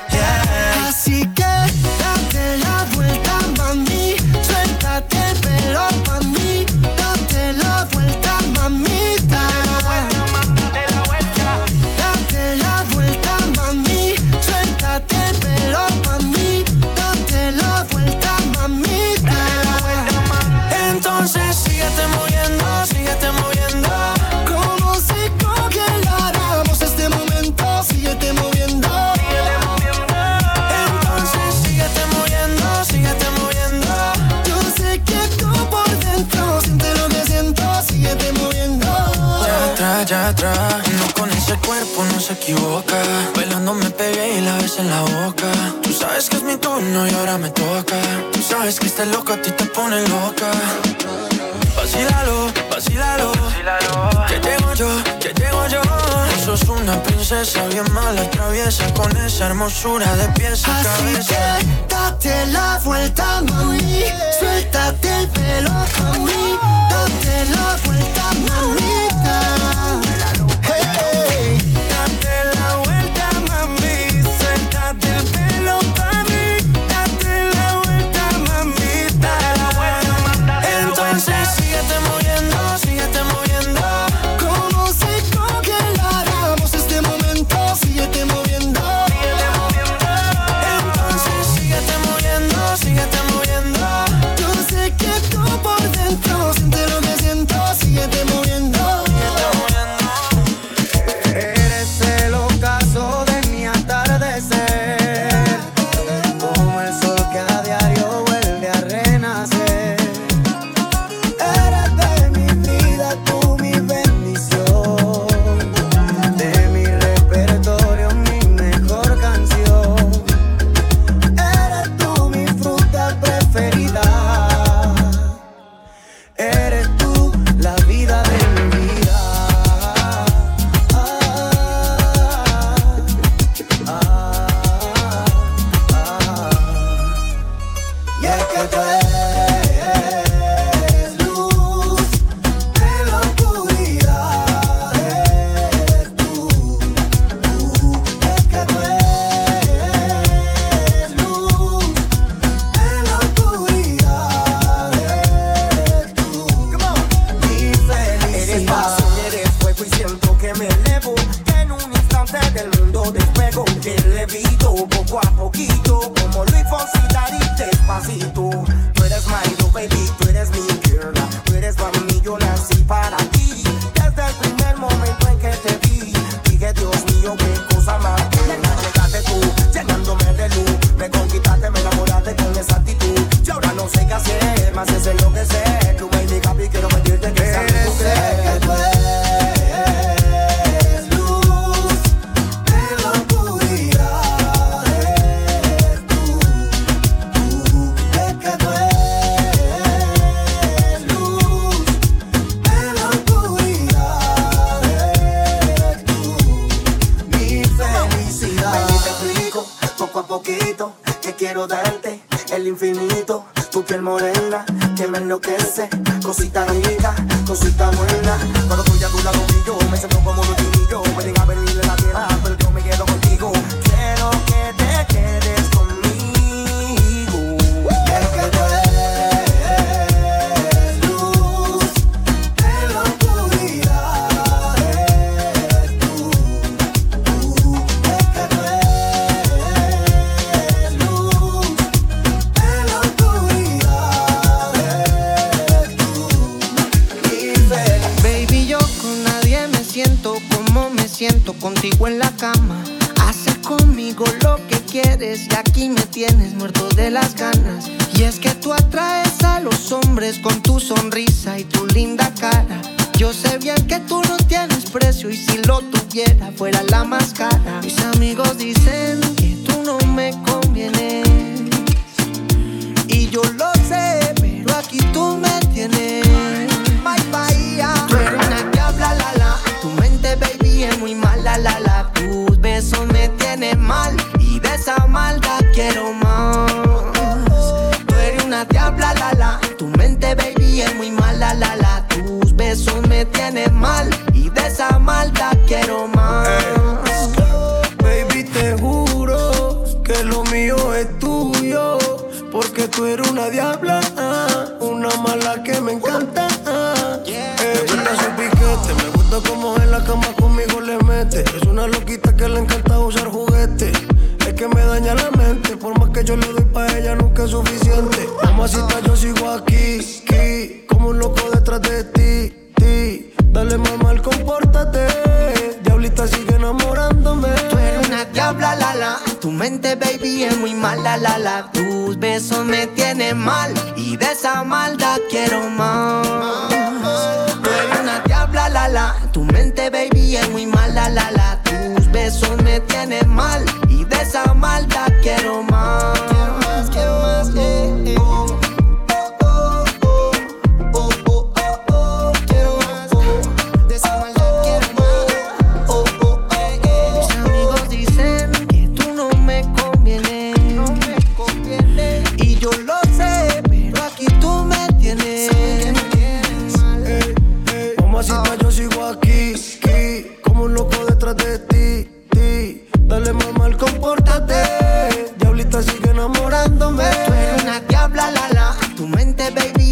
sabes 48.69 48.81
que 48.81 48.87
estás 48.87 49.09
loco, 49.09 49.33
a 49.33 49.41
ti 49.41 49.51
te 49.53 49.65
pone 49.65 49.99
loca. 50.09 50.51
Vacílalo, 51.75 52.53
vacílalo. 52.71 53.33
Que 54.29 54.41
llego 54.41 54.75
yo, 54.75 54.89
que 55.21 55.33
llego 55.33 55.67
yo. 55.69 55.81
Sos 56.45 56.69
una 56.69 57.03
princesa 57.03 57.67
bien 57.69 57.91
mala, 57.93 58.29
traviesa 58.31 58.93
con 58.93 59.17
esa 59.17 59.47
hermosura 59.47 60.15
de 60.17 60.29
pies 60.35 60.69
a 60.69 60.81
Así. 60.81 61.15
Que 61.29 61.95
date 61.95 62.47
la 62.49 62.79
vuelta, 62.85 63.41
mami. 63.41 64.05
Suéltate 64.39 65.09
el 65.21 65.29
pelo, 65.29 65.71
mami. 65.71 66.59
Date 66.91 67.45
la 67.55 67.77
vuelta. 67.85 67.88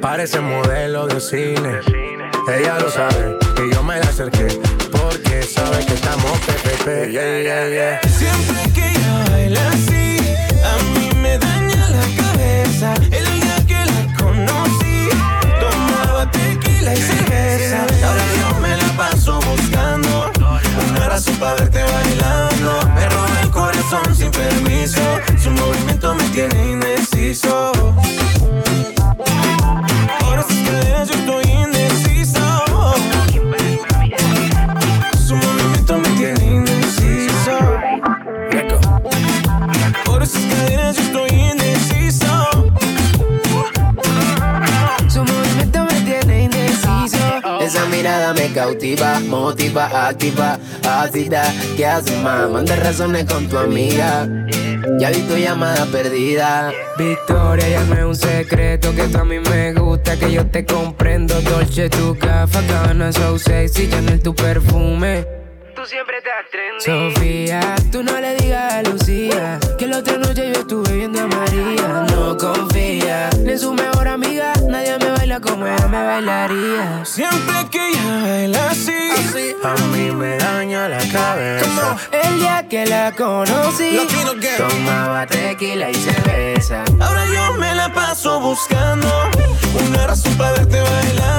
Parece 0.00 0.40
modelo 0.40 1.06
de 1.06 1.20
cine. 1.20 1.80
Ella 2.48 2.78
lo 2.78 2.90
sabe 2.90 3.36
y 3.62 3.74
yo 3.74 3.82
me 3.82 3.98
la 3.98 4.06
acerqué 4.06 4.46
porque 4.90 5.42
sabe 5.42 5.84
que 5.86 5.94
estamos 5.94 6.32
PPP. 6.46 7.10
Yeah, 7.10 7.68
yeah. 7.68 8.00
Siempre 8.08 8.72
que 8.74 8.88
ella 8.88 9.24
baila 9.30 9.68
así, 9.68 10.18
a 10.64 10.98
mí 10.98 11.10
me 11.20 11.38
daña 11.38 11.88
la 11.90 12.06
cabeza. 12.22 12.94
El 13.10 13.24
día 13.40 13.56
que 13.66 13.84
la 13.90 14.16
conocí, 14.18 15.08
tomaba 15.60 16.30
tequila 16.30 16.94
y 16.94 16.96
cerveza. 16.96 17.86
Ahora 18.06 18.24
yo 18.40 18.60
me 18.60 18.76
la 18.76 18.88
paso 18.96 19.40
buscando 19.40 20.30
una 20.90 21.08
razón 21.08 21.36
para 21.36 21.54
verte 21.54 21.82
bailando. 21.82 22.80
Me 22.94 23.08
roba 23.08 23.40
el 23.42 23.50
corazón 23.50 24.14
sin 24.14 24.30
permiso 24.30 25.00
cautiva, 48.68 49.20
motiva, 49.20 50.08
activa, 50.08 50.58
ácida. 50.86 51.42
¿Qué 51.76 51.86
haces, 51.86 52.22
más? 52.22 52.50
Manda 52.50 52.76
razones 52.76 53.24
con 53.24 53.48
tu 53.48 53.56
amiga. 53.56 54.28
Ya 54.98 55.10
vi 55.10 55.22
tu 55.22 55.36
llamada 55.36 55.86
perdida. 55.86 56.70
Victoria, 56.98 57.68
ya 57.68 57.84
no 57.84 57.94
es 57.94 58.04
un 58.04 58.14
secreto 58.14 58.94
que 58.94 59.02
a 59.02 59.24
mí 59.24 59.38
me 59.38 59.72
gusta, 59.72 60.18
que 60.18 60.32
yo 60.32 60.46
te 60.46 60.66
comprendo. 60.66 61.40
Dolce, 61.40 61.88
tu 61.88 62.14
gafa, 62.14 62.60
gana, 62.62 63.10
so 63.10 63.38
sexy, 63.38 63.88
Chanel, 63.88 64.20
tu 64.20 64.34
perfume. 64.34 65.24
Tú 65.74 65.86
siempre 65.86 66.16
te 66.20 66.30
atreves. 66.30 66.84
Sofía, 66.84 67.74
tú 67.90 68.02
no 68.02 68.20
le 68.20 68.34
digas 68.36 68.74
a 68.74 68.82
Lucía 68.82 69.58
que 69.78 69.86
la 69.86 69.98
otra 69.98 70.18
noche 70.18 70.52
yo 70.52 70.66
confía. 72.38 73.30
Ni 73.44 73.58
su 73.58 73.72
mejor 73.72 74.08
amiga, 74.08 74.52
nadie 74.68 74.98
me 74.98 75.10
baila 75.10 75.40
como 75.40 75.66
ella 75.66 75.88
me 75.88 76.02
bailaría. 76.02 77.04
Siempre 77.04 77.68
que 77.70 77.88
ella 77.88 78.22
baila 78.22 78.70
así, 78.70 78.98
así. 79.12 79.54
a 79.62 79.74
mí 79.92 80.10
me 80.12 80.36
daña 80.38 80.88
la 80.88 80.98
cabeza. 81.12 81.96
El 82.10 82.38
día 82.38 82.66
que 82.68 82.86
la 82.86 83.12
conocí, 83.12 83.98
tomaba 84.56 85.26
tequila 85.26 85.90
y 85.90 85.94
cerveza. 85.94 86.84
Ahora 87.00 87.26
yo 87.26 87.54
me 87.54 87.74
la 87.74 87.92
paso 87.92 88.40
buscando 88.40 89.08
una 89.88 90.06
razón 90.06 90.34
para 90.34 90.52
verte 90.52 90.80
bailando. 90.80 91.38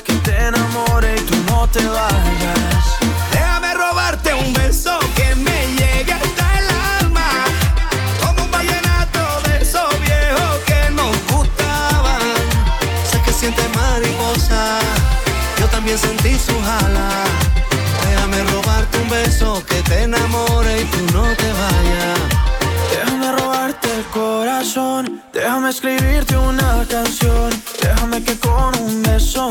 jala. 16.67 17.09
Déjame 18.05 18.43
robarte 18.51 18.97
un 18.99 19.09
beso 19.09 19.63
que 19.67 19.81
te 19.89 20.03
enamore 20.03 20.81
y 20.81 20.85
tú 20.85 21.13
no 21.13 21.23
te 21.35 21.49
vayas. 21.61 22.19
Déjame 22.91 23.31
robarte 23.31 23.87
el 23.97 24.03
corazón, 24.05 25.21
déjame 25.33 25.69
escribirte 25.69 26.37
una 26.37 26.85
canción, 26.89 27.49
déjame 27.81 28.23
que 28.23 28.37
con 28.37 28.71
un 28.79 29.03
beso 29.03 29.50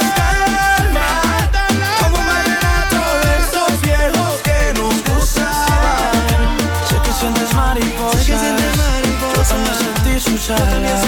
alas. 10.51 11.01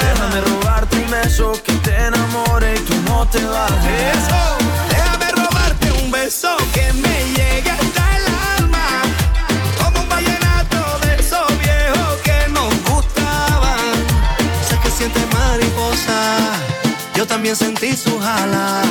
Déjame 0.00 0.40
robarte 0.40 0.96
un 0.96 1.10
beso 1.10 1.52
que 1.64 1.72
te 1.84 1.94
enamore 2.06 2.74
y 2.74 2.78
tú 2.80 2.94
no 3.06 3.26
te 3.26 3.44
vayas. 3.44 3.84
Eso, 4.16 4.40
déjame 4.88 5.30
robarte 5.32 5.92
un 6.02 6.10
beso 6.10 6.56
que 6.72 6.92
me 6.94 7.16
llegue 7.36 7.70
hasta 7.70 8.16
el 8.16 8.24
alma, 8.58 9.02
como 9.78 10.00
un 10.00 10.08
vallenato 10.08 10.98
de 11.02 11.14
esos 11.20 11.48
viejos 11.58 12.20
que 12.24 12.48
nos 12.50 12.72
gustaban. 12.90 13.92
Sé 14.68 14.78
que 14.82 14.90
sientes 14.90 15.22
mariposa, 15.32 16.56
yo 17.14 17.26
también 17.26 17.56
sentí 17.56 17.96
su 17.96 18.18
jala. 18.18 18.82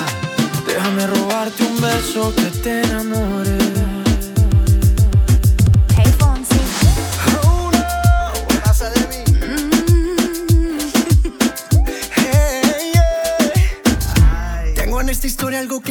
Déjame 0.66 1.08
robarte 1.08 1.64
un 1.64 1.82
beso 1.82 2.34
que 2.36 2.46
te 2.64 2.82
enamore. 2.82 3.81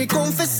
Que 0.01 0.07
confesar. 0.07 0.60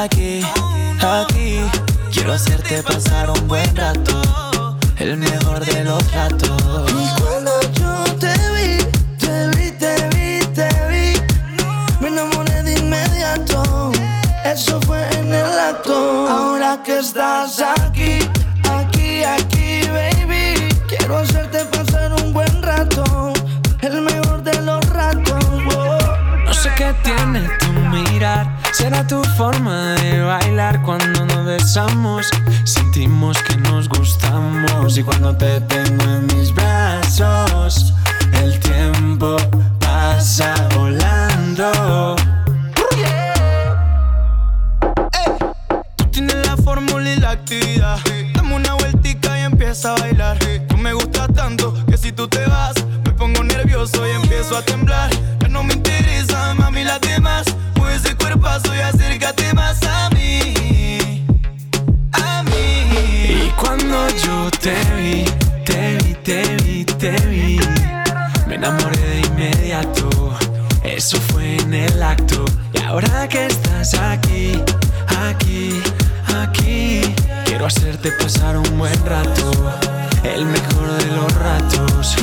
aquí, 0.00 0.42
aquí. 1.00 1.60
Quiero 2.12 2.32
hacerte 2.32 2.82
pasar 2.82 3.30
un 3.30 3.48
buen 3.48 3.76
rato, 3.76 4.76
el 4.98 5.16
mejor 5.16 5.64
de 5.64 5.84
los 5.84 6.12
ratos. 6.12 6.92
Cuando 7.20 7.52
yo 7.72 8.04
te 8.18 8.32
vi, 8.54 8.78
te 9.18 9.48
vi, 9.54 9.70
te 9.72 9.94
vi, 10.14 10.46
te 10.54 10.68
vi, 10.90 11.14
me 12.00 12.08
enamoré 12.08 12.62
de 12.62 12.78
inmediato. 12.78 13.92
Eso 14.44 14.80
fue 14.82 15.02
en 15.18 15.32
el 15.32 15.58
acto. 15.58 16.28
Ahora 16.28 16.82
que 16.84 16.98
estás 16.98 17.60
aquí, 17.60 18.18
aquí, 18.64 19.24
aquí 19.24 19.61
Será 28.82 29.06
tu 29.06 29.22
forma 29.36 29.94
de 29.94 30.22
bailar 30.22 30.82
cuando 30.82 31.24
nos 31.24 31.44
besamos. 31.46 32.28
Sentimos 32.64 33.40
que 33.44 33.56
nos 33.58 33.88
gustamos. 33.88 34.98
Y 34.98 35.04
cuando 35.04 35.36
te 35.36 35.60
tengo 35.60 36.02
en 36.02 36.26
mis 36.26 36.52
brazos, 36.52 37.94
el 38.42 38.58
tiempo 38.58 39.36
pasa 39.78 40.52
volando. 40.76 42.16
Tú 45.94 46.04
tienes 46.10 46.44
la 46.44 46.56
fórmula 46.56 47.08
y 47.08 47.20
la 47.20 47.30
actividad. 47.30 48.00
Dame 48.34 48.56
una 48.56 48.74
vueltica 48.74 49.38
y 49.38 49.42
empieza 49.42 49.92
a 49.92 50.00
bailar. 50.00 50.38
Tú 50.68 50.76
me 50.76 50.92
gusta 50.92 51.28
tanto 51.28 51.72
que 51.86 51.96
si 51.96 52.10
tú 52.10 52.26
te 52.26 52.44
vas, 52.46 52.74
me 53.04 53.12
pongo 53.12 53.44
nervioso 53.44 54.04
y 54.08 54.10
empiezo 54.10 54.56
a 54.56 54.62
temblar 54.62 55.21
Te 64.62 64.76
vi, 64.94 65.24
te 65.64 65.98
vi, 66.04 66.14
te 66.22 66.56
vi, 66.62 66.84
te 66.84 67.10
vi. 67.26 67.58
Me 68.46 68.54
enamoré 68.54 68.96
de 68.96 69.20
inmediato. 69.26 70.08
Eso 70.84 71.20
fue 71.20 71.56
en 71.56 71.74
el 71.74 72.00
acto. 72.00 72.44
Y 72.72 72.80
ahora 72.82 73.26
que 73.28 73.46
estás 73.46 73.94
aquí, 73.94 74.52
aquí, 75.18 75.82
aquí, 76.36 77.00
quiero 77.44 77.66
hacerte 77.66 78.12
pasar 78.12 78.56
un 78.56 78.78
buen 78.78 79.04
rato. 79.04 79.50
El 80.22 80.44
mejor 80.44 80.92
de 80.92 81.06
los 81.16 81.34
ratos. 81.34 82.16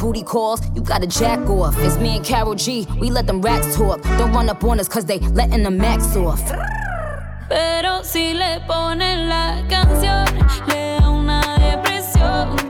booty 0.00 0.22
calls, 0.22 0.60
you 0.74 0.80
got 0.80 1.04
a 1.04 1.06
jack 1.06 1.38
off. 1.48 1.76
It's 1.78 1.98
me 1.98 2.16
and 2.16 2.24
Carol 2.24 2.54
G, 2.54 2.86
we 2.98 3.10
let 3.10 3.26
them 3.26 3.40
racks 3.42 3.76
talk. 3.76 4.02
Don't 4.18 4.32
run 4.32 4.48
up 4.48 4.64
on 4.64 4.80
us 4.80 4.88
cause 4.88 5.04
they 5.04 5.18
letting 5.18 5.62
the 5.62 5.70
max 5.70 6.16
off. 6.16 6.42
Pero 7.48 8.02
si 8.02 8.32
le 8.32 8.60
ponen 8.66 9.28
la 9.28 9.62
canción, 9.68 10.24
le 10.68 11.00
da 11.00 11.10
una 11.10 11.42
depresión. 11.58 12.69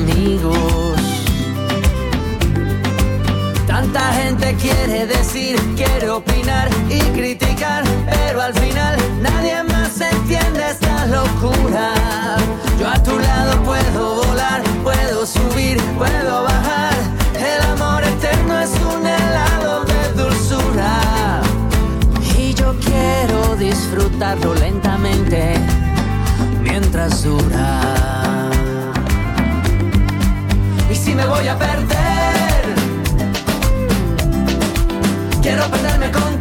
Amigos. 0.00 1.00
Tanta 3.66 4.12
gente 4.12 4.54
quiere 4.56 5.06
decir, 5.06 5.58
quiere 5.76 6.10
opinar 6.10 6.68
y 6.88 7.00
criticar, 7.16 7.84
pero 8.06 8.42
al 8.42 8.54
final 8.54 8.96
nadie 9.22 9.62
más 9.64 10.00
entiende 10.00 10.70
esta 10.70 11.06
locura. 11.06 11.92
Yo 12.78 12.88
a 12.88 13.02
tu 13.02 13.18
lado 13.18 13.62
puedo 13.62 14.24
volar, 14.24 14.62
puedo 14.82 15.26
subir, 15.26 15.80
puedo 15.98 16.44
bajar. 16.44 16.94
El 17.36 17.62
amor 17.72 18.02
eterno 18.04 18.58
es 18.60 18.72
un 18.94 19.06
helado 19.06 19.84
de 19.84 20.22
dulzura. 20.22 21.40
Y 22.38 22.54
yo 22.54 22.74
quiero 22.80 23.56
disfrutarlo 23.56 24.54
lentamente 24.54 25.54
mientras 26.62 27.22
dura. 27.22 28.29
Me 31.20 31.26
voy 31.26 31.46
a 31.48 31.58
perder, 31.58 32.74
quiero 35.42 35.68
perderme 35.68 36.10
contigo. 36.10 36.39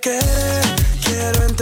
Quiero 0.00 1.44
entrar 1.44 1.61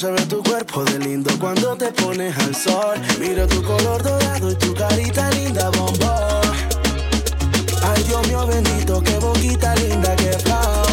se 0.00 0.10
ve 0.10 0.22
tu 0.24 0.42
cuerpo 0.42 0.82
de 0.82 0.98
lindo 0.98 1.30
cuando 1.38 1.76
te 1.76 1.92
pones 1.92 2.34
al 2.38 2.56
sol. 2.56 2.98
Mira 3.18 3.46
tu 3.46 3.62
color 3.62 4.02
dorado 4.02 4.50
y 4.50 4.54
tu 4.54 4.72
carita 4.72 5.30
linda, 5.32 5.68
bombón. 5.68 6.40
Ay, 7.82 8.02
Dios 8.04 8.26
mío 8.26 8.46
bendito, 8.46 9.02
qué 9.02 9.18
boquita 9.18 9.74
linda, 9.74 10.16
qué 10.16 10.32
flow. 10.38 10.86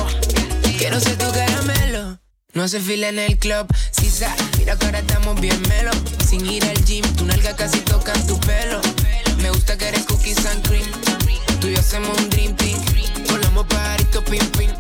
Quiero 0.77 0.99
ser 0.99 1.17
tu 1.17 1.31
caramelo. 1.31 2.19
No 2.51 2.63
hace 2.63 2.81
fila 2.81 3.07
en 3.07 3.19
el 3.19 3.37
club, 3.37 3.67
sisa. 3.91 4.35
Mira 4.57 4.75
que 4.75 4.85
ahora 4.87 4.99
estamos 4.99 5.39
bien 5.39 5.61
melo. 5.69 5.91
Sin 6.27 6.45
ir 6.45 6.65
al 6.65 6.83
gym, 6.83 7.05
tu 7.15 7.23
nalga 7.23 7.55
casi 7.55 7.79
toca 7.79 8.11
tu 8.27 8.37
pelo. 8.41 8.81
Me 9.41 9.51
gusta 9.51 9.77
que 9.77 9.87
eres 9.87 10.03
cookies 10.03 10.45
and 10.47 10.67
cream. 10.67 10.91
Tú 11.61 11.67
y 11.67 11.75
yo 11.75 11.79
hacemos 11.79 12.17
un 12.17 12.29
dream 12.29 12.53
team. 12.57 12.77
Volamos 13.29 13.67
pajarito 13.67 14.21
pim 14.25 14.45
pim. 14.57 14.76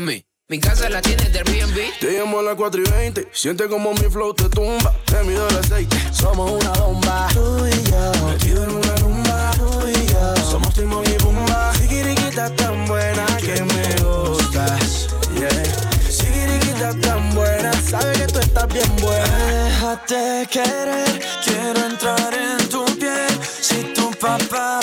Mi 0.00 0.58
casa 0.58 0.88
la 0.88 1.02
tienes 1.02 1.30
de 1.30 1.40
Airbnb. 1.40 1.76
Te 2.00 2.18
llamo 2.18 2.38
a 2.38 2.42
las 2.42 2.54
4 2.54 2.80
y 2.80 2.90
20, 2.90 3.28
siente 3.32 3.68
como 3.68 3.92
mi 3.92 4.08
flow 4.10 4.32
te 4.32 4.48
tumba. 4.48 4.94
Te 5.04 5.22
mido 5.24 5.46
el 5.46 5.58
aceite, 5.58 5.94
somos 6.10 6.52
una 6.52 6.70
bomba. 6.72 7.28
Tú 7.34 7.66
y 7.66 7.90
yo, 7.90 8.26
metido 8.26 8.64
en 8.64 8.70
una 8.70 8.96
rumba. 8.96 9.50
Tú 9.58 9.88
y 9.88 10.06
yo, 10.06 10.36
somos 10.50 10.72
Timon 10.72 11.04
y 11.06 11.18
Pumba. 11.18 11.74
Sigiriquita 11.74 12.48
tan 12.56 12.86
buena 12.86 13.26
que 13.36 13.62
me 13.62 14.02
gustas. 14.02 15.08
Yeah. 15.34 16.10
Sigiriquita 16.10 16.98
tan 17.00 17.34
buena, 17.34 17.70
sabe 17.82 18.14
que 18.14 18.26
tú 18.26 18.38
estás 18.38 18.68
bien 18.68 18.96
buena. 19.02 19.64
Déjate 19.64 20.48
querer, 20.50 21.20
quiero 21.44 21.86
entrar 21.86 22.32
en 22.32 22.68
tu 22.70 22.86
piel. 22.96 23.38
Si 23.60 23.82
tu 23.92 24.10
papá 24.12 24.79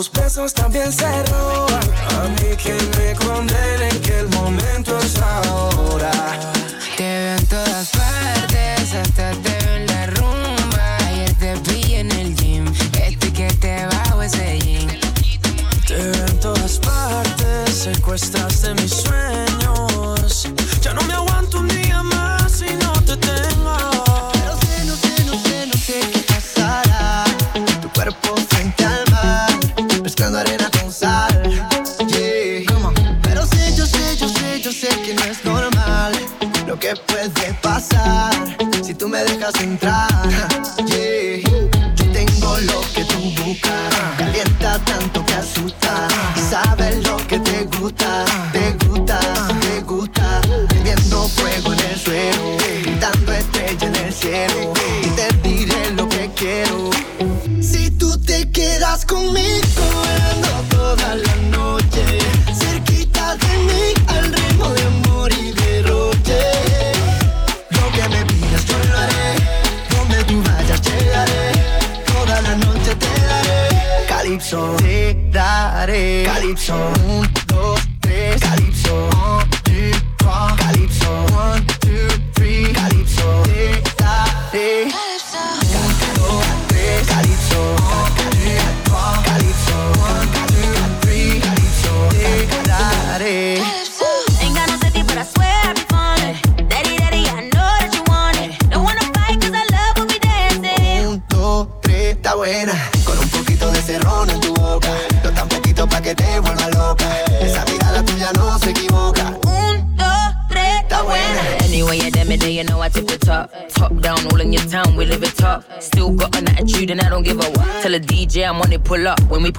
los 0.00 0.10
besos 0.12 0.54
también 0.54 0.90
se 0.90 1.04
roban. 1.24 1.82
A 2.16 2.28
mí 2.28 2.56
que 2.56 2.72
me 2.96 3.14
condenen 3.16 4.00
que 4.00 4.20
el 4.20 4.28
momento 4.30 4.98
es. 4.98 5.10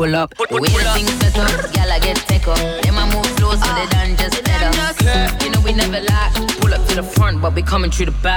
pull 0.01 0.15
up. 0.15 0.33
The 0.35 0.57
way 0.61 0.69
the 0.69 0.89
things 0.95 1.13
set 1.21 1.37
up, 1.37 1.73
gal 1.73 1.91
I 1.91 1.99
get 1.99 2.17
take 2.31 2.47
up. 2.47 2.57
Them 2.57 2.97
I 2.97 3.05
move 3.13 3.25
slow 3.37 3.53
so 3.53 3.69
they 3.77 3.87
done 3.93 4.17
just 4.17 4.43
better. 4.43 4.71
You 5.43 5.51
know 5.51 5.61
we 5.61 5.73
never 5.73 6.01
lie. 6.09 6.31
Pull 6.59 6.73
up 6.73 6.83
to 6.89 6.95
the 6.95 7.03
front, 7.03 7.41
but 7.41 7.53
we 7.53 7.61
coming 7.61 7.91
through 7.91 8.07
the 8.07 8.17
back. 8.23 8.30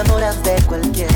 Enamoras 0.00 0.42
de 0.42 0.56
cualquiera, 0.62 1.12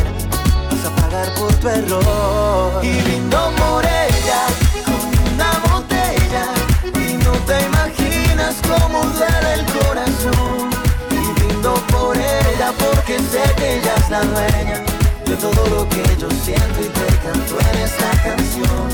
vas 0.70 0.84
a 0.84 0.96
pagar 1.00 1.34
por 1.34 1.52
tu 1.54 1.68
error. 1.68 2.84
Y 2.84 3.00
brindo 3.02 3.38
por 3.56 3.84
ella 3.84 4.40
con 4.84 5.32
una 5.32 5.52
botella, 5.70 6.44
y 6.84 7.16
no 7.24 7.32
te 7.46 7.64
imaginas 7.64 8.56
cómo 8.68 9.00
duele 9.16 9.54
el 9.54 9.64
corazón. 9.72 10.70
Y 11.10 11.40
brindo 11.40 11.74
por 11.92 12.16
ella 12.16 12.72
porque 12.78 13.18
sé 13.18 13.42
que 13.56 13.78
ella 13.78 13.94
es 13.96 14.10
la 14.10 14.20
dueña 14.20 14.82
de 15.24 15.36
todo 15.36 15.66
lo 15.70 15.88
que 15.88 16.02
yo 16.18 16.28
siento 16.44 16.80
y 16.80 16.88
te 16.88 17.06
canto 17.24 17.58
en 17.60 17.78
esta 17.78 18.10
canción. 18.22 18.88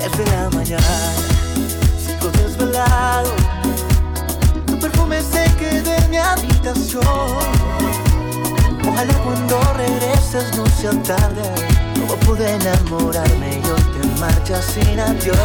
Es 0.00 0.18
de 0.18 0.24
la 0.32 0.50
mañana, 0.50 1.12
sigo 2.04 2.28
desvelado. 2.32 3.30
Tu 4.66 4.78
perfume 4.80 5.22
se 5.22 5.44
quede 5.58 5.96
en 5.96 6.10
mi 6.10 6.16
habitación. 6.16 8.09
Ojalá 8.88 9.14
cuando 9.24 9.60
regreses 9.74 10.56
no 10.56 10.66
sea 10.66 10.92
tarde. 11.02 11.42
Como 11.94 12.14
pude 12.20 12.50
enamorarme 12.50 13.60
y 13.62 13.66
hoy 13.68 13.82
te 13.94 14.20
marchas 14.20 14.64
sin 14.64 14.98
adiós. 14.98 15.36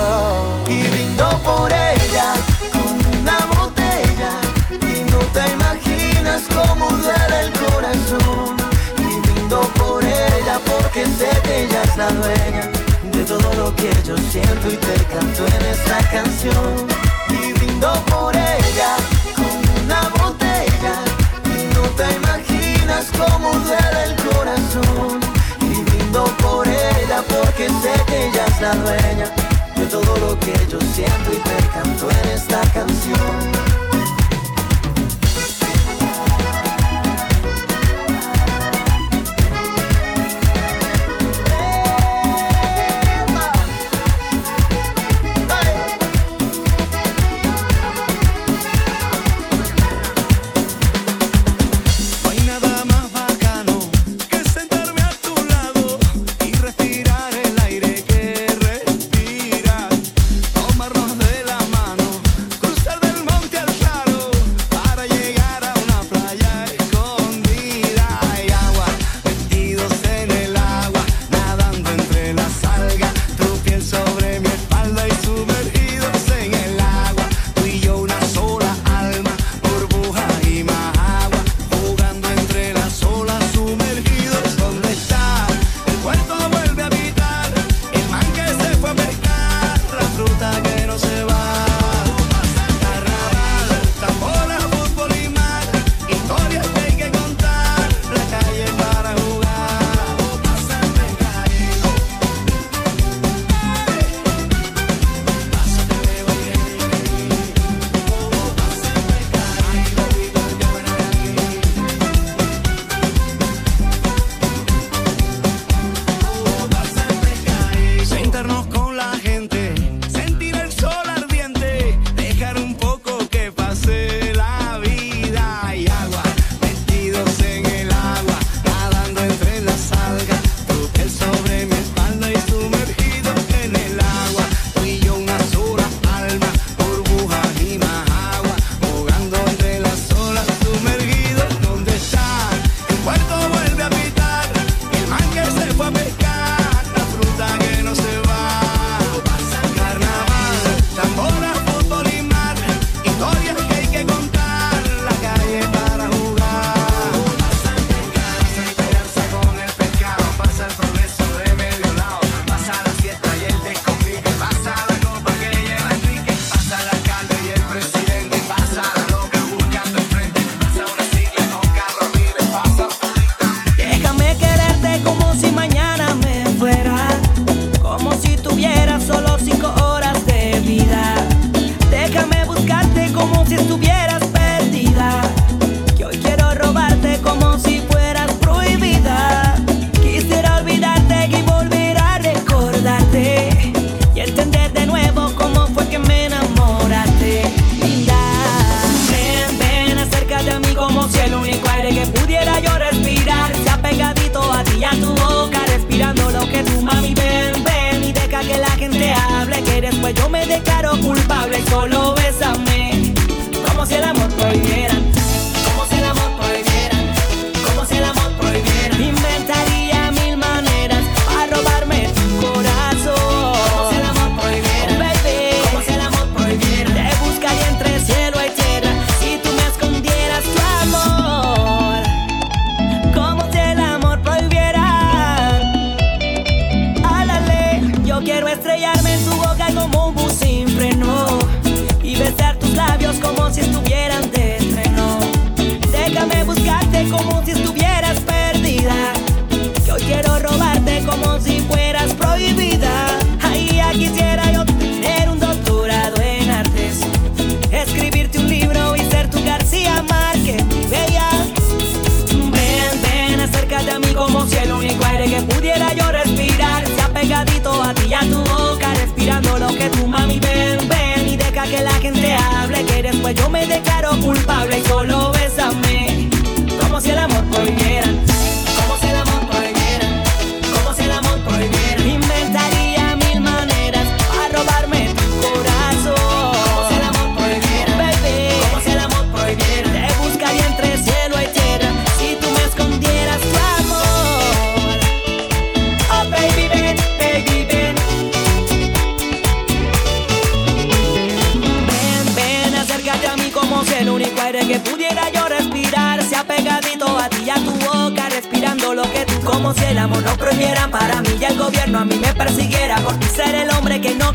Y 0.67 0.83
brindo 0.87 1.29
por 1.43 1.71
ella 1.71 2.33
con 2.71 3.19
una 3.19 3.37
botella. 3.57 4.31
Y 4.71 5.09
no 5.11 5.19
te 5.33 5.51
imaginas 5.53 6.43
cómo 6.53 6.87
duele 6.89 7.39
el 7.45 7.51
corazón. 7.53 8.55
Y 8.97 9.27
brindo 9.27 9.61
por 9.79 10.03
ella 10.03 10.59
porque 10.65 11.05
sé 11.05 11.29
que 11.43 11.65
ella 11.65 11.83
es 11.83 11.97
la 11.97 12.09
dueña 12.11 12.71
de 13.11 13.23
todo 13.23 13.53
lo 13.53 13.75
que 13.75 13.91
yo 14.03 14.17
siento 14.17 14.67
y 14.69 14.77
te 14.77 14.95
canto 15.05 15.45
en 15.47 15.65
esta 15.65 15.97
canción. 16.09 16.87
Y 17.29 17.53
brindo 17.53 17.93
por 18.05 18.35
ella 18.35 18.97
imaginas 22.95 23.11
cómo 23.17 23.51
duele 23.51 24.03
el 24.03 24.15
corazón. 24.15 25.19
Y 25.61 25.83
brindo 25.83 26.23
por 26.41 26.67
ella 26.67 27.23
porque 27.27 27.67
sé 27.67 28.03
que 28.07 28.27
ella 28.27 28.45
es 28.47 28.61
la 28.61 28.75
dueña 28.75 29.31
de 29.75 29.85
todo 29.87 30.17
lo 30.17 30.39
que 30.39 30.53
yo 30.69 30.79
siento 30.93 31.31
y 31.31 31.37
te 31.37 31.67
canto 31.73 32.09
en 32.09 32.29
esta 32.29 32.61
canción. 32.73 33.84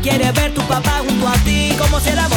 quiere 0.01 0.31
ver 0.31 0.53
tu 0.53 0.61
papá 0.63 1.01
junto 1.07 1.27
a 1.27 1.33
ti. 1.43 1.75
¿Cómo 1.77 1.99
será? 1.99 2.30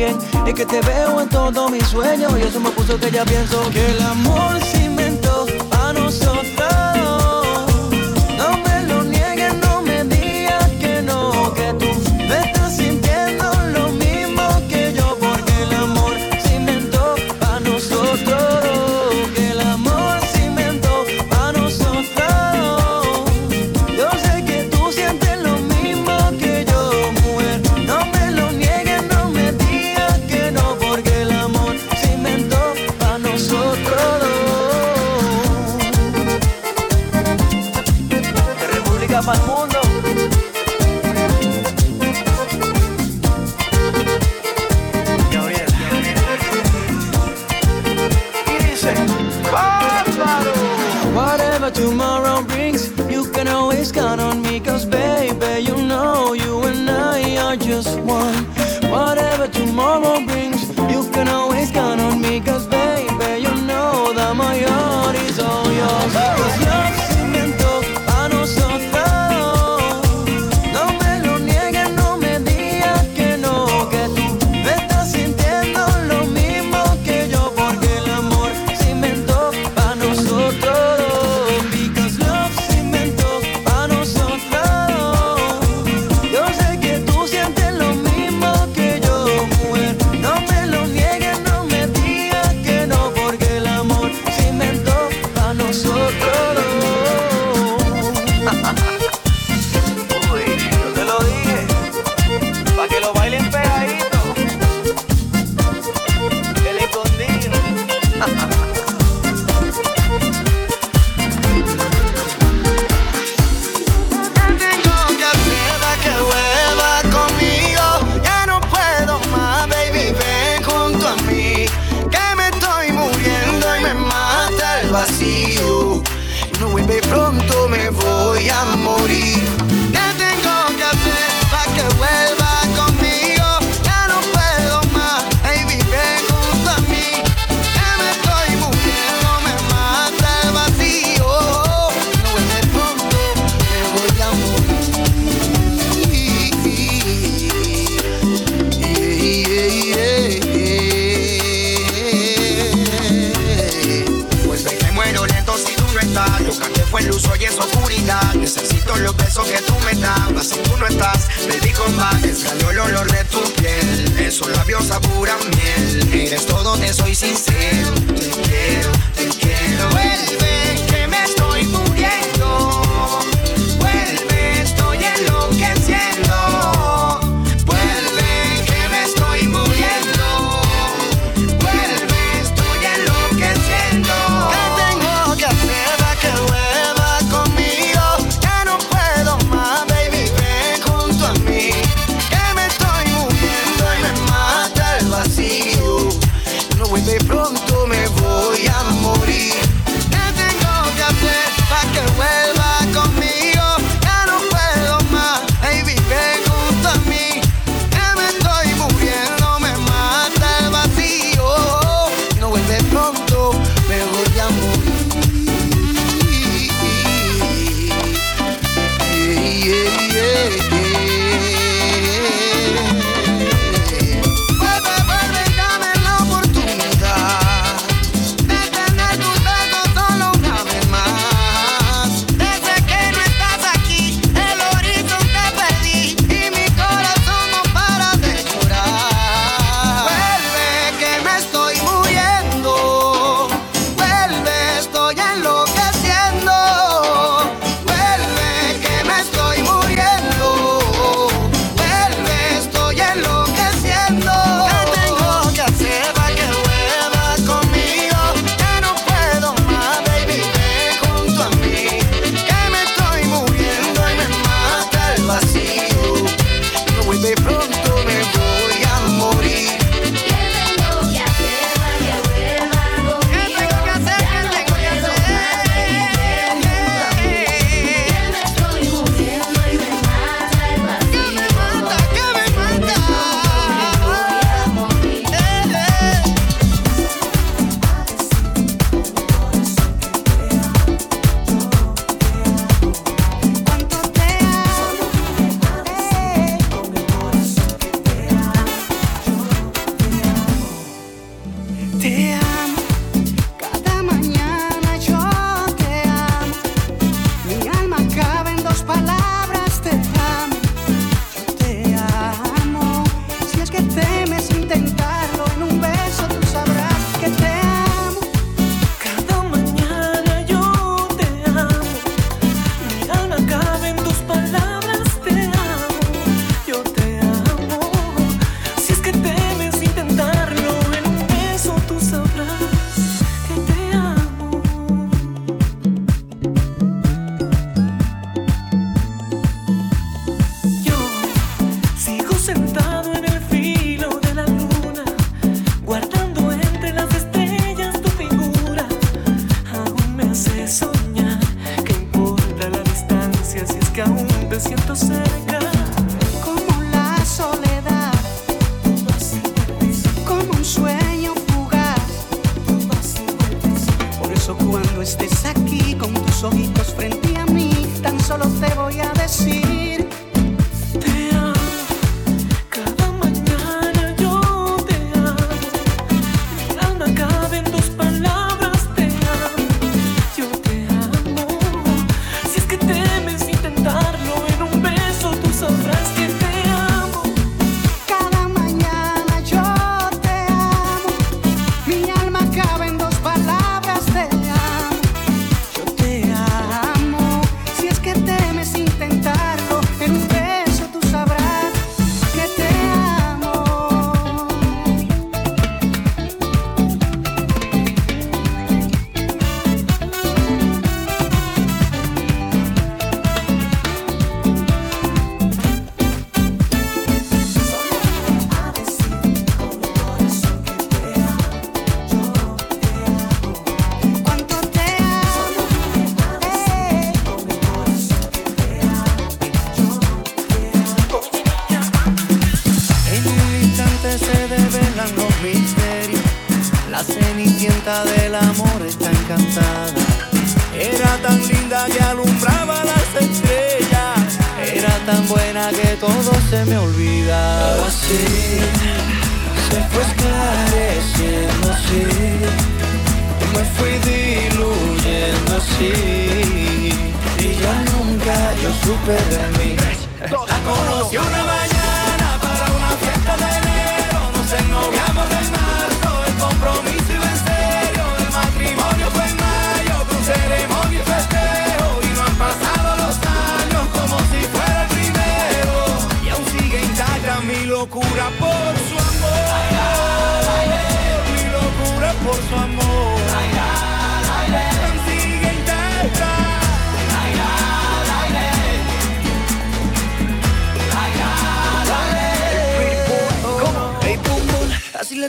también. 0.00 0.18
Es 0.46 0.54
que 0.54 0.66
te 0.66 0.80
veo 0.80 1.20
en 1.20 1.28
todos 1.28 1.70
mis 1.70 1.86
sueños 1.86 2.32
y 2.38 2.42
eso 2.42 2.60
me 2.60 2.70
puso 2.70 2.98
que 2.98 3.10
ya 3.10 3.24
pienso 3.24 3.70
que 3.70 3.84
el 3.86 4.02
amor 4.02 4.60
sin 4.72 4.89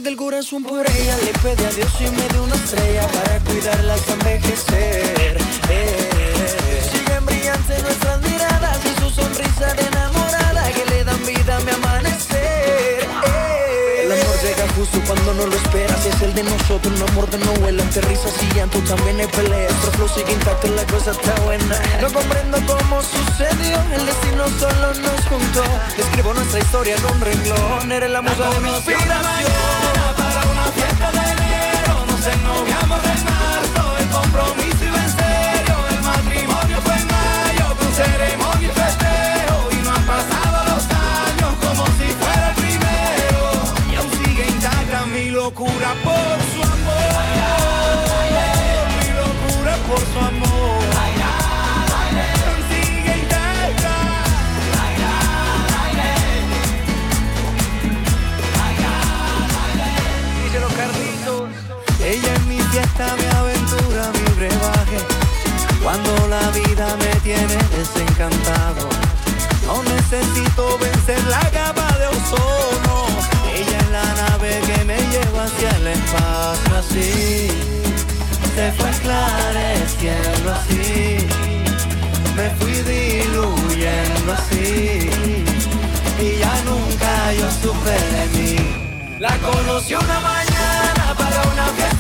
Le 0.01 0.09
del 0.09 0.17
corazón 0.17 0.63
por 0.63 0.79
ella. 0.89 1.17
Le 1.17 1.31
pedí 1.43 1.63
a 1.63 1.69
Dios 1.69 1.91
y 1.99 2.09
me 2.09 2.27
dio 2.29 2.43
una 2.43 2.55
estrella 2.55 3.07
Para 3.07 3.39
cuidarla 3.39 3.93
hasta 3.93 4.13
envejecer. 4.13 5.37
Eh. 5.69 6.89
Siguen 6.91 7.25
brillantes 7.25 7.83
nuestras 7.83 8.21
miradas 8.21 8.79
Y 8.83 8.99
su 8.99 9.09
sonrisa 9.09 9.73
de 9.75 9.83
enamorada 9.85 10.71
Que 10.71 10.85
le 10.85 11.03
dan 11.03 11.23
vida 11.25 11.57
a 11.57 11.59
mi 11.59 11.71
amanecer. 11.71 13.03
Eh. 13.03 14.05
El 14.05 14.11
amor 14.11 14.35
llega 14.41 14.67
justo 14.75 14.99
cuando 15.05 15.33
no 15.35 15.45
lo 15.45 15.55
esperas 15.55 16.05
Es 16.05 16.21
el 16.21 16.33
de 16.33 16.43
nosotros, 16.43 16.99
un 16.99 17.09
amor 17.09 17.29
de 17.29 17.37
novela 17.37 17.83
Entre 17.83 18.01
risas 18.01 18.33
y 18.41 18.55
llanto 18.55 18.79
también 18.79 19.19
hay 19.19 19.27
peleas. 19.27 19.71
Nuestro 19.71 19.91
flow 19.91 20.09
sigue 20.09 20.33
intacto, 20.33 20.67
la 20.69 20.85
cosa 20.87 21.11
está 21.11 21.35
buena. 21.41 21.79
No 22.01 22.11
comprendo 22.11 22.57
cómo 22.65 23.01
sucedió 23.03 23.77
El 23.93 24.05
destino 24.05 24.45
solo 24.59 24.93
nos 24.95 25.21
juntó. 25.27 25.63
Escribo 25.97 26.33
nuestra 26.33 26.59
historia 26.59 26.95
en 26.95 27.05
un 27.05 27.21
renglón 27.21 27.91
Eres 27.91 28.09
la 28.09 28.21
musa 28.21 28.49
de 28.49 28.59
mi 28.61 28.69
inspiración 28.69 29.70
locura 45.51 45.93
por 46.03 46.37
su 46.51 46.61
amor 46.63 47.11
Mi 48.99 49.07
locura 49.19 49.75
por 49.87 49.99
su 49.99 50.19
amor 50.19 50.83
Aún 52.43 52.61
sigue 52.69 53.17
intacta 53.17 53.95
Díselo, 60.43 60.67
Carlitos. 60.67 61.49
Ella 62.03 62.33
es 62.33 62.45
mi 62.45 62.59
fiesta, 62.59 63.15
mi 63.17 63.25
aventura, 63.37 64.11
mi 64.13 64.33
brebaje. 64.35 64.99
Cuando 65.83 66.27
la 66.27 66.49
vida 66.51 66.95
me 66.97 67.19
tiene 67.21 67.57
desencantado, 67.77 68.89
no 69.65 69.83
necesito 69.83 70.77
vencer 70.77 71.23
la 71.25 71.39
capa 71.51 71.97
de 71.97 72.07
ozono. 72.07 73.05
Ella 73.53 73.77
es 73.77 73.89
la 73.89 74.13
nave 74.13 74.61
que 74.67 74.85
me 74.85 74.97
lleva 74.97 75.43
hacia 75.45 75.69
el 75.77 75.88
espacio 75.88 76.77
así. 76.77 77.47
Se 78.55 78.71
fue 78.73 78.89
esclareciendo 78.89 80.51
así. 80.51 81.27
Me 82.35 82.49
fui 82.59 82.73
diluyendo 82.83 84.33
así. 84.33 85.09
Y 86.19 86.38
ya 86.39 86.53
nunca 86.65 87.33
yo 87.33 87.49
supe 87.61 87.97
de 88.15 88.25
mí. 88.38 89.17
La 89.19 89.38
conocí 89.38 89.93
una 89.93 90.19
mañana 90.19 91.15
para 91.17 91.41
una 91.53 91.65
fiesta 91.75 91.90